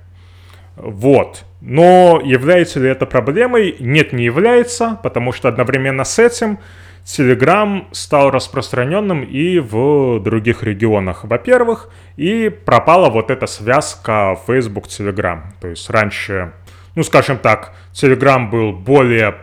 Вот. 0.77 1.44
Но 1.61 2.20
является 2.22 2.81
ли 2.81 2.88
это 2.88 3.07
проблемой? 3.07 3.77
Нет, 3.79 4.12
не 4.12 4.24
является, 4.24 4.98
потому 5.03 5.33
что 5.33 5.48
одновременно 5.48 6.05
с 6.05 6.18
этим 6.18 6.59
Telegram 7.05 7.85
стал 7.92 8.31
распространенным 8.31 9.22
и 9.22 9.59
в 9.59 10.20
других 10.20 10.62
регионах, 10.62 11.24
во-первых, 11.24 11.90
и 12.16 12.48
пропала 12.48 13.11
вот 13.11 13.31
эта 13.31 13.46
связка 13.46 14.38
Facebook-Telegram. 14.46 15.42
То 15.61 15.68
есть 15.68 15.88
раньше, 15.90 16.53
ну 16.94 17.03
скажем 17.03 17.38
так, 17.38 17.74
Telegram 17.92 18.48
был 18.48 18.72
более 18.72 19.37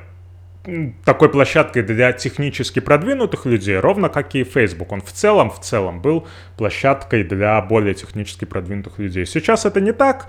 такой 1.05 1.29
площадкой 1.29 1.81
для 1.81 2.13
технически 2.13 2.79
продвинутых 2.79 3.45
людей, 3.45 3.77
ровно 3.77 4.09
как 4.09 4.35
и 4.35 4.43
Facebook. 4.43 4.91
Он 4.91 5.01
в 5.01 5.11
целом, 5.11 5.49
в 5.49 5.59
целом 5.59 6.01
был 6.01 6.27
площадкой 6.57 7.23
для 7.23 7.59
более 7.61 7.93
технически 7.93 8.45
продвинутых 8.45 8.99
людей. 8.99 9.25
Сейчас 9.25 9.65
это 9.65 9.81
не 9.81 9.91
так. 9.91 10.27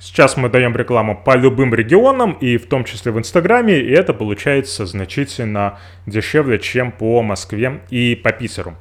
Сейчас 0.00 0.36
мы 0.36 0.48
даем 0.48 0.76
рекламу 0.76 1.20
по 1.24 1.36
любым 1.36 1.74
регионам, 1.74 2.32
и 2.32 2.56
в 2.56 2.66
том 2.66 2.84
числе 2.84 3.10
в 3.10 3.18
Инстаграме, 3.18 3.80
и 3.80 3.90
это 3.90 4.14
получается 4.14 4.86
значительно 4.86 5.78
дешевле, 6.06 6.60
чем 6.60 6.92
по 6.92 7.20
Москве 7.22 7.80
и 7.90 8.14
по 8.14 8.30
Питеру. 8.30 8.76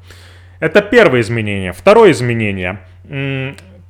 Это 0.59 0.81
первое 0.81 1.21
изменение. 1.21 1.73
Второе 1.73 2.11
изменение 2.11 2.79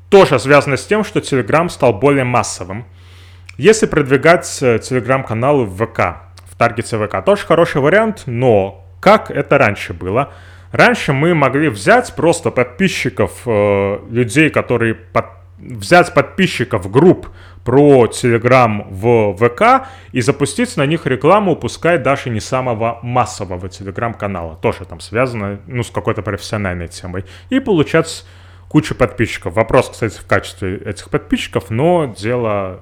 тоже 0.10 0.40
связано 0.40 0.78
с 0.78 0.86
тем, 0.86 1.04
что 1.04 1.20
Telegram 1.20 1.68
стал 1.70 1.94
более 1.94 2.24
массовым. 2.24 2.86
Если 3.58 3.88
продвигать 3.88 4.46
э, 4.62 4.78
Telegram-каналы 4.78 5.66
в 5.66 5.84
ВК, 5.84 6.27
таргете 6.58 6.98
ВК. 6.98 7.24
Тоже 7.24 7.46
хороший 7.46 7.82
вариант, 7.82 8.24
но 8.26 8.86
как 9.00 9.32
это 9.32 9.58
раньше 9.58 9.94
было? 9.94 10.34
Раньше 10.72 11.14
мы 11.14 11.34
могли 11.34 11.70
взять 11.70 12.14
просто 12.16 12.52
подписчиков, 12.52 13.32
э, 13.46 14.00
людей, 14.10 14.50
которые 14.50 14.96
под, 14.96 15.26
взять 15.58 16.14
подписчиков 16.14 16.92
групп 16.92 17.30
про 17.64 18.06
Telegram 18.06 18.86
в 18.90 19.36
ВК 19.36 19.88
и 20.12 20.22
запустить 20.22 20.78
на 20.78 20.86
них 20.86 21.06
рекламу, 21.06 21.56
пускай 21.56 21.98
даже 21.98 22.30
не 22.30 22.40
самого 22.40 23.00
массового 23.02 23.68
Telegram-канала. 23.68 24.58
Тоже 24.62 24.86
там 24.86 25.00
связано, 25.00 25.60
ну, 25.68 25.84
с 25.84 25.90
какой-то 25.90 26.22
профессиональной 26.22 26.88
темой. 26.88 27.26
И 27.50 27.60
получать 27.60 28.26
кучу 28.70 28.96
подписчиков. 28.96 29.54
Вопрос, 29.54 29.90
кстати, 29.90 30.18
в 30.18 30.26
качестве 30.26 30.78
этих 30.78 31.10
подписчиков, 31.10 31.70
но 31.70 32.14
дело 32.18 32.82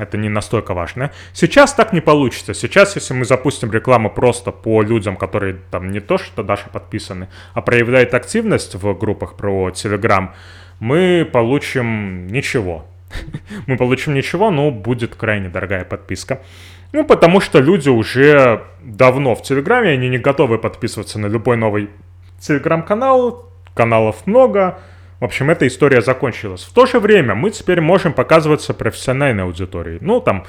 это 0.00 0.16
не 0.16 0.28
настолько 0.28 0.74
важно. 0.74 1.10
Сейчас 1.32 1.74
так 1.74 1.92
не 1.92 2.00
получится. 2.00 2.54
Сейчас, 2.54 2.96
если 2.96 3.14
мы 3.14 3.24
запустим 3.24 3.70
рекламу 3.70 4.10
просто 4.10 4.50
по 4.50 4.82
людям, 4.82 5.16
которые 5.16 5.58
там 5.70 5.90
не 5.90 6.00
то 6.00 6.18
что 6.18 6.42
даже 6.42 6.64
подписаны, 6.72 7.28
а 7.54 7.60
проявляют 7.60 8.14
активность 8.14 8.74
в 8.74 8.94
группах 8.94 9.34
про 9.36 9.70
Telegram, 9.70 10.30
мы 10.80 11.28
получим 11.30 12.26
ничего. 12.28 12.86
мы 13.66 13.76
получим 13.76 14.14
ничего, 14.14 14.50
но 14.50 14.70
будет 14.70 15.14
крайне 15.14 15.48
дорогая 15.48 15.84
подписка. 15.84 16.40
Ну, 16.92 17.04
потому 17.04 17.40
что 17.40 17.60
люди 17.60 17.88
уже 17.88 18.64
давно 18.82 19.34
в 19.34 19.42
Телеграме, 19.42 19.90
они 19.90 20.08
не 20.08 20.18
готовы 20.18 20.58
подписываться 20.58 21.18
на 21.18 21.26
любой 21.26 21.56
новый 21.56 21.90
Телеграм-канал, 22.40 23.48
каналов 23.74 24.26
много, 24.26 24.80
в 25.20 25.24
общем, 25.24 25.50
эта 25.50 25.66
история 25.66 26.00
закончилась. 26.00 26.62
В 26.62 26.72
то 26.72 26.86
же 26.86 26.98
время 26.98 27.34
мы 27.34 27.50
теперь 27.50 27.82
можем 27.82 28.14
показываться 28.14 28.72
профессиональной 28.72 29.44
аудитории. 29.44 29.98
Ну, 30.00 30.20
там, 30.20 30.46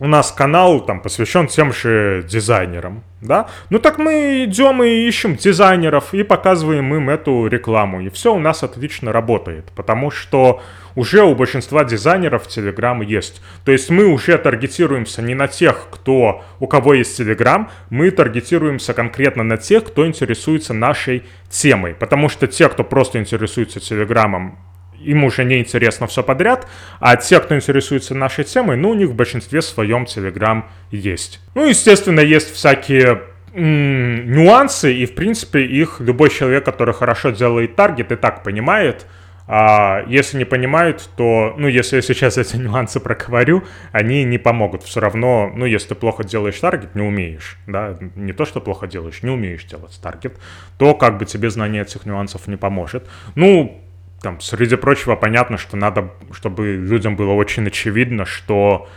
у 0.00 0.06
нас 0.06 0.32
канал 0.32 0.80
там 0.80 1.00
посвящен 1.00 1.46
тем 1.46 1.72
же 1.72 2.24
дизайнерам, 2.26 3.04
да? 3.20 3.48
Ну 3.68 3.78
так 3.78 3.98
мы 3.98 4.44
идем 4.44 4.82
и 4.82 5.06
ищем 5.06 5.36
дизайнеров 5.36 6.14
и 6.14 6.22
показываем 6.22 6.94
им 6.94 7.10
эту 7.10 7.46
рекламу, 7.46 8.00
и 8.00 8.08
все 8.08 8.34
у 8.34 8.38
нас 8.38 8.62
отлично 8.62 9.12
работает, 9.12 9.70
потому 9.76 10.10
что 10.10 10.62
уже 10.94 11.22
у 11.22 11.34
большинства 11.34 11.84
дизайнеров 11.84 12.46
Telegram 12.46 13.04
есть. 13.04 13.42
То 13.66 13.72
есть 13.72 13.90
мы 13.90 14.06
уже 14.06 14.38
таргетируемся 14.38 15.20
не 15.20 15.34
на 15.34 15.48
тех, 15.48 15.88
кто, 15.90 16.44
у 16.60 16.66
кого 16.66 16.94
есть 16.94 17.20
Telegram, 17.20 17.68
мы 17.90 18.10
таргетируемся 18.10 18.94
конкретно 18.94 19.42
на 19.42 19.58
тех, 19.58 19.84
кто 19.84 20.06
интересуется 20.06 20.72
нашей 20.72 21.24
темой, 21.50 21.94
потому 21.94 22.30
что 22.30 22.46
те, 22.46 22.70
кто 22.70 22.84
просто 22.84 23.18
интересуется 23.18 23.80
Телеграмом, 23.80 24.58
им 25.04 25.24
уже 25.24 25.44
не 25.44 25.58
интересно 25.58 26.06
все 26.06 26.22
подряд, 26.22 26.66
а 27.00 27.16
те, 27.16 27.40
кто 27.40 27.56
интересуется 27.56 28.14
нашей 28.14 28.44
темой, 28.44 28.76
ну, 28.76 28.90
у 28.90 28.94
них 28.94 29.08
в 29.10 29.14
большинстве 29.14 29.62
своем 29.62 30.04
Telegram 30.04 30.64
есть. 30.90 31.40
Ну, 31.54 31.66
естественно, 31.66 32.20
есть 32.20 32.52
всякие 32.52 33.22
нюансы, 33.54 34.94
и, 34.94 35.06
в 35.06 35.14
принципе, 35.14 35.64
их 35.64 36.00
любой 36.00 36.30
человек, 36.30 36.64
который 36.64 36.94
хорошо 36.94 37.30
делает 37.30 37.76
таргет, 37.76 38.12
и 38.12 38.16
так 38.16 38.42
понимает. 38.42 39.06
А 39.52 40.04
если 40.06 40.38
не 40.38 40.44
понимает, 40.44 41.10
то, 41.16 41.54
ну, 41.58 41.66
если 41.66 41.96
я 41.96 42.02
сейчас 42.02 42.38
эти 42.38 42.54
нюансы 42.56 43.00
проговорю, 43.00 43.64
они 43.90 44.22
не 44.22 44.38
помогут. 44.38 44.84
Все 44.84 45.00
равно, 45.00 45.50
ну, 45.52 45.66
если 45.66 45.88
ты 45.88 45.94
плохо 45.96 46.22
делаешь 46.22 46.60
таргет, 46.60 46.94
не 46.94 47.02
умеешь, 47.02 47.58
да, 47.66 47.96
не 48.14 48.32
то, 48.32 48.44
что 48.44 48.60
плохо 48.60 48.86
делаешь, 48.86 49.24
не 49.24 49.30
умеешь 49.30 49.64
делать 49.64 49.98
таргет, 50.00 50.38
то 50.78 50.94
как 50.94 51.18
бы 51.18 51.24
тебе 51.24 51.50
знание 51.50 51.82
этих 51.82 52.06
нюансов 52.06 52.46
не 52.46 52.56
поможет. 52.56 53.08
Ну, 53.34 53.82
там, 54.22 54.40
среди 54.40 54.76
прочего, 54.76 55.16
понятно, 55.16 55.56
что 55.56 55.76
надо, 55.76 56.10
чтобы 56.32 56.74
людям 56.74 57.16
было 57.16 57.32
очень 57.32 57.66
очевидно, 57.66 58.26
что 58.26 58.88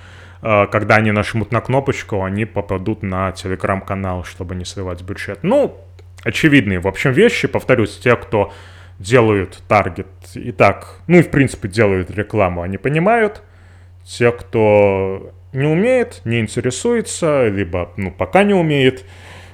э, 0.42 0.68
когда 0.72 0.96
они 0.96 1.12
нажмут 1.12 1.52
на 1.52 1.62
кнопочку, 1.62 2.24
они 2.24 2.46
попадут 2.46 3.04
на 3.04 3.32
телеграм-канал, 3.32 4.26
чтобы 4.26 4.56
не 4.56 4.66
сливать 4.66 5.02
бюджет. 5.02 5.40
Ну, 5.42 5.78
очевидные, 6.24 6.80
в 6.80 6.88
общем, 6.88 7.12
вещи. 7.12 7.48
Повторюсь, 7.48 7.98
те, 7.98 8.16
кто 8.16 8.52
делают 9.00 9.64
таргет 9.68 10.08
и 10.36 10.52
так, 10.52 11.00
ну 11.08 11.18
и 11.18 11.22
в 11.22 11.30
принципе 11.30 11.68
делают 11.68 12.12
рекламу, 12.12 12.62
они 12.62 12.78
понимают. 12.78 13.42
Те, 14.06 14.32
кто 14.32 15.34
не 15.54 15.66
умеет, 15.66 16.22
не 16.26 16.42
интересуется, 16.42 17.48
либо 17.48 17.92
ну, 17.96 18.12
пока 18.12 18.44
не 18.44 18.54
умеет, 18.54 19.06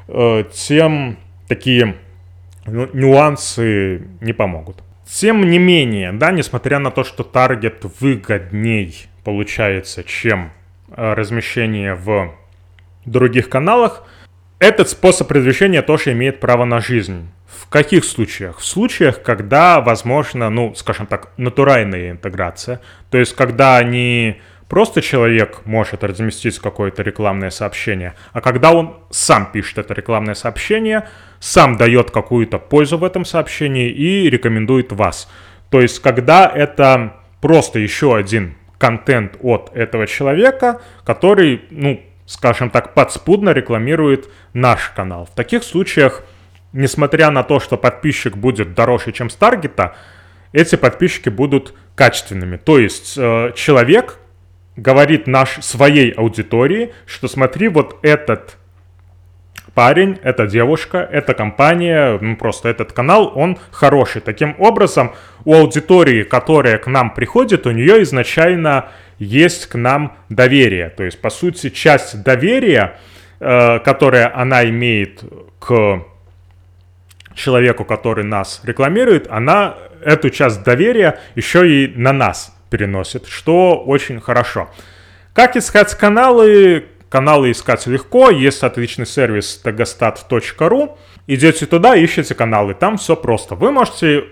э, 0.08 0.46
тем 0.52 1.18
такие 1.48 1.96
ну, 2.66 2.90
нюансы 2.94 4.04
не 4.22 4.34
помогут. 4.34 4.84
Тем 5.12 5.50
не 5.50 5.58
менее, 5.58 6.12
да, 6.12 6.32
несмотря 6.32 6.80
на 6.80 6.92
то, 6.92 7.04
что 7.04 7.24
таргет 7.24 7.84
выгодней 8.00 9.08
получается, 9.24 10.04
чем 10.04 10.52
э, 10.92 11.14
размещение 11.14 11.96
в 11.96 12.34
других 13.06 13.50
каналах, 13.50 14.04
этот 14.60 14.90
способ 14.90 15.28
продвижения 15.28 15.82
тоже 15.82 16.12
имеет 16.12 16.40
право 16.40 16.66
на 16.66 16.80
жизнь. 16.80 17.28
В 17.48 17.68
каких 17.70 18.06
случаях? 18.06 18.60
В 18.60 18.66
случаях, 18.66 19.22
когда, 19.22 19.82
возможно, 19.82 20.50
ну, 20.50 20.76
скажем 20.76 21.08
так, 21.08 21.30
натуральная 21.38 22.12
интеграция. 22.12 22.80
То 23.10 23.18
есть, 23.18 23.36
когда 23.36 23.82
не 23.84 24.40
просто 24.68 25.02
человек 25.02 25.62
может 25.66 26.04
разместить 26.04 26.60
какое-то 26.60 27.02
рекламное 27.02 27.50
сообщение, 27.50 28.14
а 28.34 28.42
когда 28.42 28.72
он 28.72 28.98
сам 29.10 29.52
пишет 29.52 29.80
это 29.80 29.94
рекламное 29.94 30.36
сообщение, 30.36 31.08
сам 31.40 31.78
дает 31.78 32.12
какую-то 32.12 32.60
пользу 32.60 32.98
в 32.98 33.04
этом 33.04 33.26
сообщении 33.26 33.90
и 33.90 34.30
рекомендует 34.30 34.92
вас. 34.92 35.30
То 35.70 35.82
есть, 35.82 36.02
когда 36.02 36.48
это 36.48 37.16
просто 37.42 37.80
еще 37.80 38.16
один 38.16 38.56
контент 38.78 39.38
от 39.42 39.72
этого 39.74 40.08
человека, 40.08 40.82
который, 41.04 41.62
ну, 41.70 42.02
скажем 42.26 42.70
так, 42.70 42.94
подспудно 42.94 43.52
рекламирует 43.52 44.30
наш 44.54 44.90
канал. 44.90 45.26
В 45.26 45.36
таких 45.36 45.64
случаях, 45.64 46.24
несмотря 46.74 47.32
на 47.32 47.44
то, 47.44 47.60
что 47.60 47.76
подписчик 47.78 48.38
будет 48.38 48.74
дороже, 48.74 49.12
чем 49.12 49.30
с 49.30 49.36
таргета, 49.36 49.96
эти 50.52 50.76
подписчики 50.76 51.30
будут 51.30 51.74
качественными. 51.96 52.58
То 52.58 52.80
есть 52.80 53.16
э, 53.18 53.52
человек, 53.56 54.20
говорит 54.76 55.28
наш, 55.28 55.58
своей 55.64 56.12
аудитории, 56.12 56.94
что 57.06 57.28
смотри, 57.28 57.68
вот 57.68 57.98
этот 58.04 58.59
парень, 59.74 60.20
эта 60.24 60.48
девушка, 60.48 60.98
эта 61.12 61.34
компания, 61.34 62.18
ну 62.20 62.36
просто 62.36 62.70
этот 62.70 62.92
канал, 62.92 63.32
он 63.36 63.58
хороший. 63.72 64.22
Таким 64.22 64.56
образом, 64.60 65.14
у 65.46 65.54
аудитории, 65.54 66.24
которая 66.24 66.78
к 66.78 66.88
нам 66.88 67.14
приходит, 67.14 67.66
у 67.66 67.72
нее 67.72 68.04
изначально 68.04 68.90
есть 69.20 69.68
к 69.68 69.76
нам 69.76 70.18
доверие. 70.30 70.90
То 70.90 71.04
есть, 71.04 71.22
по 71.22 71.30
сути, 71.30 71.70
часть 71.70 72.24
доверия, 72.24 72.98
э, 73.40 73.80
которое 73.80 74.32
она 74.34 74.66
имеет 74.66 75.24
к 75.60 76.04
человеку, 77.36 77.86
который 77.86 78.24
нас 78.24 78.62
рекламирует, 78.64 79.28
она 79.30 79.76
эту 80.04 80.30
часть 80.30 80.64
доверия 80.64 81.20
еще 81.36 81.70
и 81.70 81.88
на 81.96 82.14
нас 82.14 82.56
переносит, 82.70 83.28
что 83.28 83.78
очень 83.78 84.20
хорошо. 84.20 84.70
Как 85.34 85.56
искать 85.56 85.94
каналы? 85.96 86.86
Каналы 87.10 87.52
искать 87.52 87.88
легко, 87.88 88.30
есть 88.30 88.64
отличный 88.64 89.06
сервис 89.06 89.62
tagastat.ru. 89.64 90.96
Идете 91.28 91.66
туда, 91.66 91.96
ищете 91.96 92.36
каналы, 92.36 92.74
там 92.76 92.98
все 92.98 93.16
просто. 93.16 93.56
Вы 93.56 93.72
можете 93.72 94.26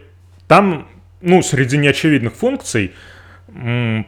там, 0.48 0.88
ну, 1.22 1.42
среди 1.42 1.78
неочевидных 1.78 2.34
функций, 2.34 2.94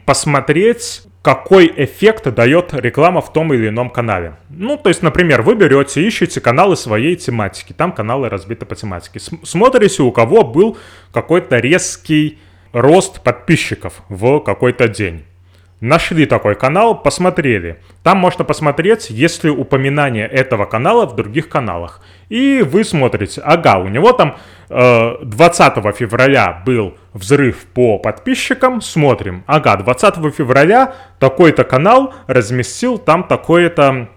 посмотреть, 0.05 1.03
какой 1.21 1.71
эффект 1.75 2.33
дает 2.33 2.73
реклама 2.73 3.21
в 3.21 3.33
том 3.33 3.53
или 3.53 3.69
ином 3.69 3.89
канале. 3.89 4.35
Ну, 4.49 4.77
то 4.77 4.89
есть, 4.89 5.01
например, 5.01 5.41
вы 5.41 5.55
берете, 5.55 6.05
ищете 6.05 6.39
каналы 6.39 6.75
своей 6.75 7.15
тематики, 7.15 7.73
там 7.73 7.91
каналы 7.91 8.29
разбиты 8.29 8.65
по 8.65 8.75
тематике. 8.75 9.19
Смотрите, 9.43 10.03
у 10.03 10.11
кого 10.11 10.43
был 10.43 10.77
какой-то 11.11 11.57
резкий 11.57 12.39
рост 12.71 13.21
подписчиков 13.21 14.01
в 14.09 14.39
какой-то 14.39 14.87
день. 14.87 15.25
Нашли 15.81 16.25
такой 16.25 16.55
канал, 16.55 17.01
посмотрели. 17.01 17.79
Там 18.03 18.17
можно 18.17 18.43
посмотреть, 18.43 19.09
есть 19.09 19.45
ли 19.45 19.49
упоминание 19.49 20.27
этого 20.27 20.65
канала 20.65 21.05
в 21.05 21.15
других 21.15 21.47
каналах. 21.47 22.01
И 22.27 22.61
вы 22.61 22.83
смотрите, 22.83 23.39
ага, 23.41 23.77
у 23.77 23.87
него 23.87 24.11
там 24.11 24.35
э, 24.69 25.23
20 25.23 25.95
февраля 25.95 26.61
был 26.65 26.97
взрыв 27.13 27.65
по 27.73 27.97
подписчикам, 27.97 28.81
смотрим, 28.81 29.45
ага, 29.47 29.77
20 29.77 30.35
февраля 30.35 30.95
такой-то 31.17 31.63
канал 31.63 32.13
разместил 32.27 32.97
там 32.97 33.23
такое-то 33.23 34.09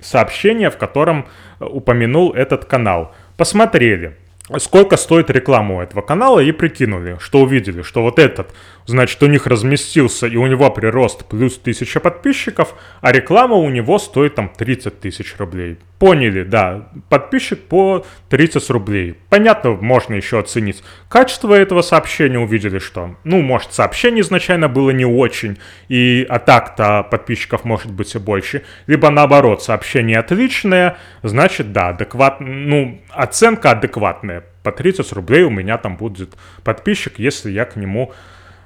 сообщение, 0.00 0.70
в 0.70 0.76
котором 0.76 1.26
упомянул 1.58 2.32
этот 2.32 2.66
канал. 2.66 3.12
Посмотрели 3.36 4.16
сколько 4.58 4.96
стоит 4.96 5.30
реклама 5.30 5.76
у 5.76 5.80
этого 5.80 6.02
канала 6.02 6.40
и 6.40 6.50
прикинули, 6.52 7.18
что 7.20 7.40
увидели, 7.40 7.82
что 7.82 8.02
вот 8.02 8.18
этот, 8.18 8.52
значит, 8.86 9.22
у 9.22 9.26
них 9.26 9.46
разместился 9.46 10.26
и 10.26 10.36
у 10.36 10.46
него 10.46 10.70
прирост 10.70 11.26
плюс 11.26 11.58
1000 11.58 12.00
подписчиков, 12.00 12.74
а 13.00 13.12
реклама 13.12 13.56
у 13.56 13.68
него 13.70 13.98
стоит 13.98 14.34
там 14.34 14.50
30 14.56 15.00
тысяч 15.00 15.36
рублей. 15.38 15.78
Поняли, 15.98 16.44
да, 16.44 16.88
подписчик 17.10 17.60
по 17.60 18.06
30 18.30 18.70
рублей. 18.70 19.18
Понятно, 19.28 19.72
можно 19.72 20.14
еще 20.14 20.38
оценить 20.38 20.82
качество 21.10 21.54
этого 21.54 21.82
сообщения, 21.82 22.38
увидели, 22.38 22.78
что, 22.78 23.16
ну, 23.24 23.42
может, 23.42 23.74
сообщение 23.74 24.22
изначально 24.22 24.68
было 24.68 24.90
не 24.90 25.04
очень, 25.04 25.58
и 25.88 26.26
а 26.28 26.38
так-то 26.38 27.02
подписчиков 27.02 27.64
может 27.64 27.92
быть 27.92 28.14
и 28.14 28.18
больше, 28.18 28.62
либо 28.86 29.10
наоборот, 29.10 29.62
сообщение 29.62 30.18
отличное, 30.18 30.96
значит, 31.22 31.72
да, 31.72 31.88
адекват, 31.88 32.40
ну, 32.40 33.00
оценка 33.10 33.72
адекватная. 33.72 34.44
По 34.62 34.72
30 34.72 35.12
рублей 35.12 35.42
у 35.42 35.50
меня 35.50 35.76
там 35.78 35.96
будет 35.96 36.34
подписчик, 36.64 37.18
если 37.18 37.50
я 37.50 37.64
к 37.64 37.76
нему 37.76 38.12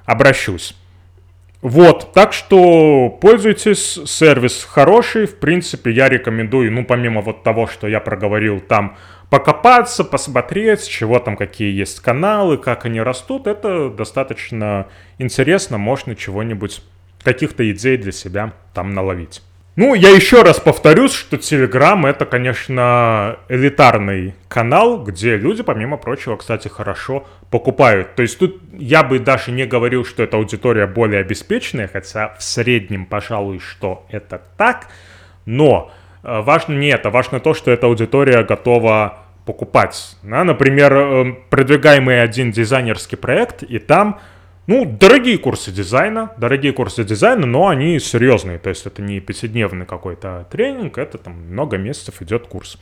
обращусь. 0.05 0.75
Вот, 1.61 2.13
так 2.13 2.31
что 2.31 3.09
пользуйтесь, 3.09 3.99
сервис 4.05 4.63
хороший, 4.63 5.25
в 5.25 5.39
принципе, 5.39 5.91
я 5.91 6.09
рекомендую, 6.09 6.71
ну, 6.71 6.85
помимо 6.85 7.21
вот 7.21 7.41
того, 7.41 7.65
что 7.65 7.87
я 7.87 7.99
проговорил, 7.99 8.59
там 8.59 8.97
покопаться, 9.31 10.03
посмотреть, 10.03 10.87
чего 10.87 11.17
там, 11.17 11.35
какие 11.35 11.73
есть 11.75 12.01
каналы, 12.01 12.57
как 12.59 12.85
они 12.85 13.01
растут, 13.01 13.47
это 13.47 13.89
достаточно 13.89 14.87
интересно, 15.17 15.79
можно 15.79 16.15
чего-нибудь, 16.15 16.83
каких-то 17.23 17.69
идей 17.71 17.97
для 17.97 18.11
себя 18.11 18.53
там 18.75 18.91
наловить. 18.91 19.41
Ну, 19.75 19.93
я 19.93 20.09
еще 20.09 20.41
раз 20.41 20.61
повторюсь, 20.61 21.13
что 21.13 21.35
Telegram 21.35 22.07
это, 22.07 22.25
конечно, 22.25 23.39
элитарный 23.49 24.33
канал, 24.47 25.03
где 25.03 25.35
люди, 25.35 25.63
помимо 25.63 25.97
прочего, 25.97 26.37
кстати, 26.37 26.69
хорошо 26.69 27.27
покупают. 27.51 28.15
То 28.15 28.21
есть 28.21 28.39
тут 28.39 28.61
я 28.71 29.03
бы 29.03 29.19
даже 29.19 29.51
не 29.51 29.65
говорил, 29.65 30.05
что 30.05 30.23
эта 30.23 30.37
аудитория 30.37 30.87
более 30.87 31.19
обеспеченная, 31.19 31.89
хотя 31.91 32.35
в 32.39 32.43
среднем, 32.43 33.05
пожалуй, 33.05 33.59
что 33.59 34.05
это 34.09 34.41
так. 34.55 34.87
Но 35.45 35.91
э, 36.23 36.39
важно 36.39 36.71
не 36.73 36.87
это, 36.87 37.09
важно 37.09 37.41
то, 37.41 37.53
что 37.53 37.69
эта 37.69 37.87
аудитория 37.87 38.43
готова 38.43 39.25
покупать. 39.45 40.15
Например, 40.23 40.93
э, 40.95 41.33
продвигаемый 41.49 42.21
один 42.21 42.51
дизайнерский 42.51 43.17
проект, 43.17 43.61
и 43.63 43.79
там 43.79 44.21
ну, 44.67 44.85
дорогие 44.85 45.37
курсы 45.37 45.71
дизайна, 45.71 46.31
дорогие 46.37 46.73
курсы 46.73 47.03
дизайна, 47.03 47.45
но 47.45 47.67
они 47.67 47.99
серьезные, 47.99 48.57
то 48.57 48.69
есть 48.69 48.85
это 48.85 49.01
не 49.01 49.19
пятидневный 49.19 49.85
какой-то 49.85 50.47
тренинг, 50.51 50.97
это 50.97 51.17
там 51.17 51.33
много 51.51 51.77
месяцев 51.77 52.21
идет 52.21 52.47
курс. 52.47 52.77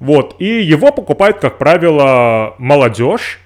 Вот, 0.00 0.36
и 0.40 0.62
его 0.62 0.92
покупает, 0.92 1.38
как 1.38 1.58
правило, 1.58 2.54
молодежь, 2.58 3.38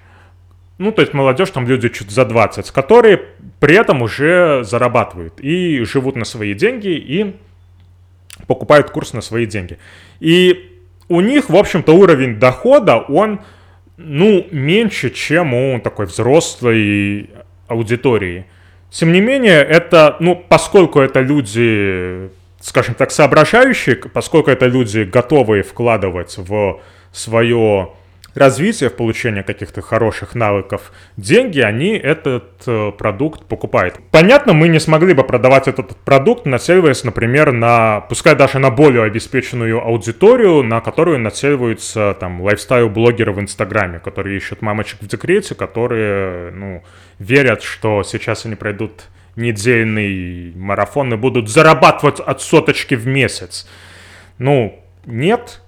ну, 0.79 0.93
то 0.93 1.03
есть 1.03 1.13
молодежь, 1.13 1.51
там 1.51 1.67
люди 1.67 1.89
чуть 1.89 2.11
за 2.11 2.25
20, 2.25 2.71
которые 2.71 3.21
при 3.61 3.75
этом 3.75 4.03
уже 4.03 4.63
зарабатывают 4.63 5.41
и 5.41 5.83
живут 5.85 6.17
на 6.17 6.25
свои 6.25 6.55
деньги, 6.55 6.89
и 6.89 7.37
покупают 8.47 8.91
курс 8.91 9.13
на 9.13 9.21
свои 9.21 9.47
деньги. 9.47 9.79
И 10.21 10.81
у 11.09 11.21
них, 11.21 11.51
в 11.51 11.57
общем-то, 11.57 11.93
уровень 11.93 12.39
дохода, 12.39 12.99
он, 12.99 13.41
ну, 13.97 14.47
меньше, 14.53 15.11
чем 15.11 15.53
у 15.53 15.81
такой 15.81 16.07
взрослой 16.07 17.31
аудитории. 17.69 18.47
Тем 18.91 19.13
не 19.13 19.21
менее, 19.21 19.63
это, 19.63 20.17
ну, 20.21 20.35
поскольку 20.35 21.01
это 21.01 21.21
люди, 21.21 22.31
скажем 22.61 22.95
так, 22.95 23.11
соображающие, 23.11 23.97
поскольку 23.97 24.51
это 24.51 24.67
люди, 24.67 25.01
готовые 25.01 25.63
вкладывать 25.63 26.37
в 26.39 26.81
свое 27.13 27.91
развитие, 28.39 28.91
в 28.91 28.97
получение 28.97 29.43
каких-то 29.43 29.83
хороших 29.83 30.35
навыков 30.35 30.93
деньги, 31.17 31.61
они 31.61 31.97
этот 31.97 32.63
э, 32.67 32.93
продукт 32.97 33.45
покупают. 33.45 33.97
Понятно, 34.11 34.53
мы 34.53 34.69
не 34.69 34.81
смогли 34.81 35.13
бы 35.13 35.25
продавать 35.25 35.69
этот 35.69 35.97
продукт, 35.97 36.47
нацеливаясь, 36.47 37.05
например, 37.05 37.53
на, 37.53 38.01
пускай 38.09 38.35
даже 38.35 38.59
на 38.59 38.71
более 38.71 39.03
обеспеченную 39.05 39.81
аудиторию, 39.85 40.63
на 40.63 40.81
которую 40.81 41.19
нацеливаются 41.19 42.17
там 42.19 42.41
лайфстайл-блогеры 42.41 43.33
в 43.33 43.41
Инстаграме, 43.41 43.99
которые 43.99 44.37
ищут 44.37 44.63
мамочек 44.63 45.01
в 45.01 45.07
декрете, 45.07 45.55
которые, 45.55 46.51
ну, 46.53 46.83
верят, 47.19 47.63
что 47.63 48.03
сейчас 48.03 48.47
они 48.47 48.55
пройдут 48.55 49.09
недельный 49.37 50.53
марафон 50.57 51.15
и 51.15 51.17
будут 51.17 51.49
зарабатывать 51.49 52.21
от 52.21 52.43
соточки 52.43 52.95
в 52.95 53.07
месяц. 53.07 53.69
Ну, 54.39 54.85
нет, 55.07 55.63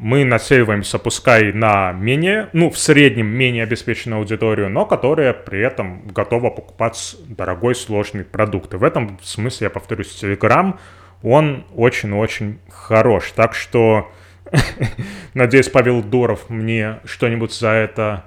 мы 0.00 0.24
нацеливаемся, 0.24 0.98
пускай 0.98 1.52
на 1.52 1.92
менее, 1.92 2.48
ну, 2.54 2.70
в 2.70 2.78
среднем 2.78 3.26
менее 3.26 3.64
обеспеченную 3.64 4.20
аудиторию, 4.20 4.70
но 4.70 4.86
которая 4.86 5.34
при 5.34 5.60
этом 5.60 6.08
готова 6.08 6.48
покупать 6.48 7.16
дорогой, 7.28 7.74
сложный 7.74 8.24
продукт. 8.24 8.72
И 8.72 8.78
в 8.78 8.82
этом 8.82 9.18
смысле, 9.22 9.66
я 9.66 9.70
повторюсь, 9.70 10.18
Telegram, 10.22 10.78
он 11.22 11.66
очень-очень 11.76 12.60
хорош. 12.70 13.32
Так 13.32 13.54
что, 13.54 14.10
надеюсь, 15.34 15.68
Павел 15.68 16.02
Дуров 16.02 16.48
мне 16.48 17.00
что-нибудь 17.04 17.52
за 17.52 17.68
это 17.68 18.24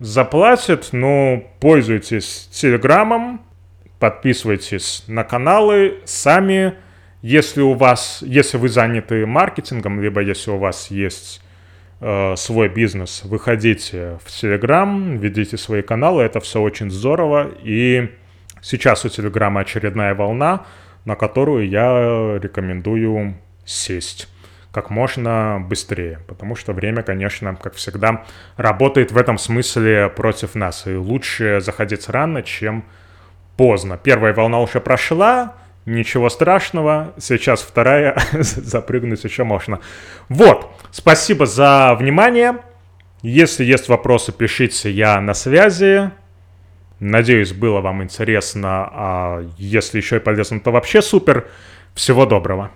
заплатит. 0.00 0.90
Ну, 0.92 1.50
пользуйтесь 1.58 2.50
Телеграмом, 2.52 3.40
подписывайтесь 3.98 5.04
на 5.06 5.24
каналы, 5.24 6.00
сами 6.04 6.74
если 7.22 7.60
у 7.62 7.74
вас, 7.74 8.22
если 8.26 8.58
вы 8.58 8.68
заняты 8.68 9.26
маркетингом, 9.26 10.00
либо 10.00 10.20
если 10.20 10.50
у 10.50 10.58
вас 10.58 10.90
есть 10.90 11.42
э, 12.00 12.36
свой 12.36 12.68
бизнес, 12.68 13.22
выходите 13.24 14.18
в 14.24 14.28
Telegram, 14.28 15.16
ведите 15.16 15.56
свои 15.56 15.82
каналы, 15.82 16.22
это 16.22 16.40
все 16.40 16.60
очень 16.60 16.90
здорово. 16.90 17.50
И 17.62 18.10
сейчас 18.62 19.04
у 19.04 19.08
Телеграма 19.08 19.60
очередная 19.60 20.14
волна, 20.14 20.64
на 21.04 21.16
которую 21.16 21.68
я 21.68 22.38
рекомендую 22.40 23.36
сесть 23.64 24.28
как 24.70 24.90
можно 24.90 25.64
быстрее, 25.66 26.20
потому 26.28 26.54
что 26.54 26.72
время, 26.72 27.02
конечно, 27.02 27.56
как 27.56 27.74
всегда, 27.74 28.24
работает 28.56 29.10
в 29.10 29.16
этом 29.16 29.38
смысле 29.38 30.08
против 30.14 30.54
нас, 30.54 30.86
и 30.86 30.94
лучше 30.94 31.60
заходить 31.60 32.08
рано, 32.08 32.42
чем 32.42 32.84
поздно. 33.56 33.98
Первая 34.00 34.34
волна 34.34 34.60
уже 34.60 34.80
прошла, 34.80 35.54
Ничего 35.88 36.28
страшного, 36.28 37.14
сейчас 37.18 37.62
вторая, 37.62 38.14
запрыгнуть 38.32 39.24
еще 39.24 39.44
можно. 39.44 39.80
Вот, 40.28 40.70
спасибо 40.90 41.46
за 41.46 41.96
внимание. 41.98 42.58
Если 43.22 43.64
есть 43.64 43.88
вопросы, 43.88 44.30
пишите, 44.30 44.90
я 44.90 45.18
на 45.22 45.32
связи. 45.32 46.10
Надеюсь, 47.00 47.54
было 47.54 47.80
вам 47.80 48.02
интересно, 48.02 48.90
а 48.92 49.46
если 49.56 49.96
еще 49.96 50.16
и 50.16 50.20
полезно, 50.20 50.60
то 50.60 50.72
вообще 50.72 51.00
супер. 51.00 51.48
Всего 51.94 52.26
доброго. 52.26 52.70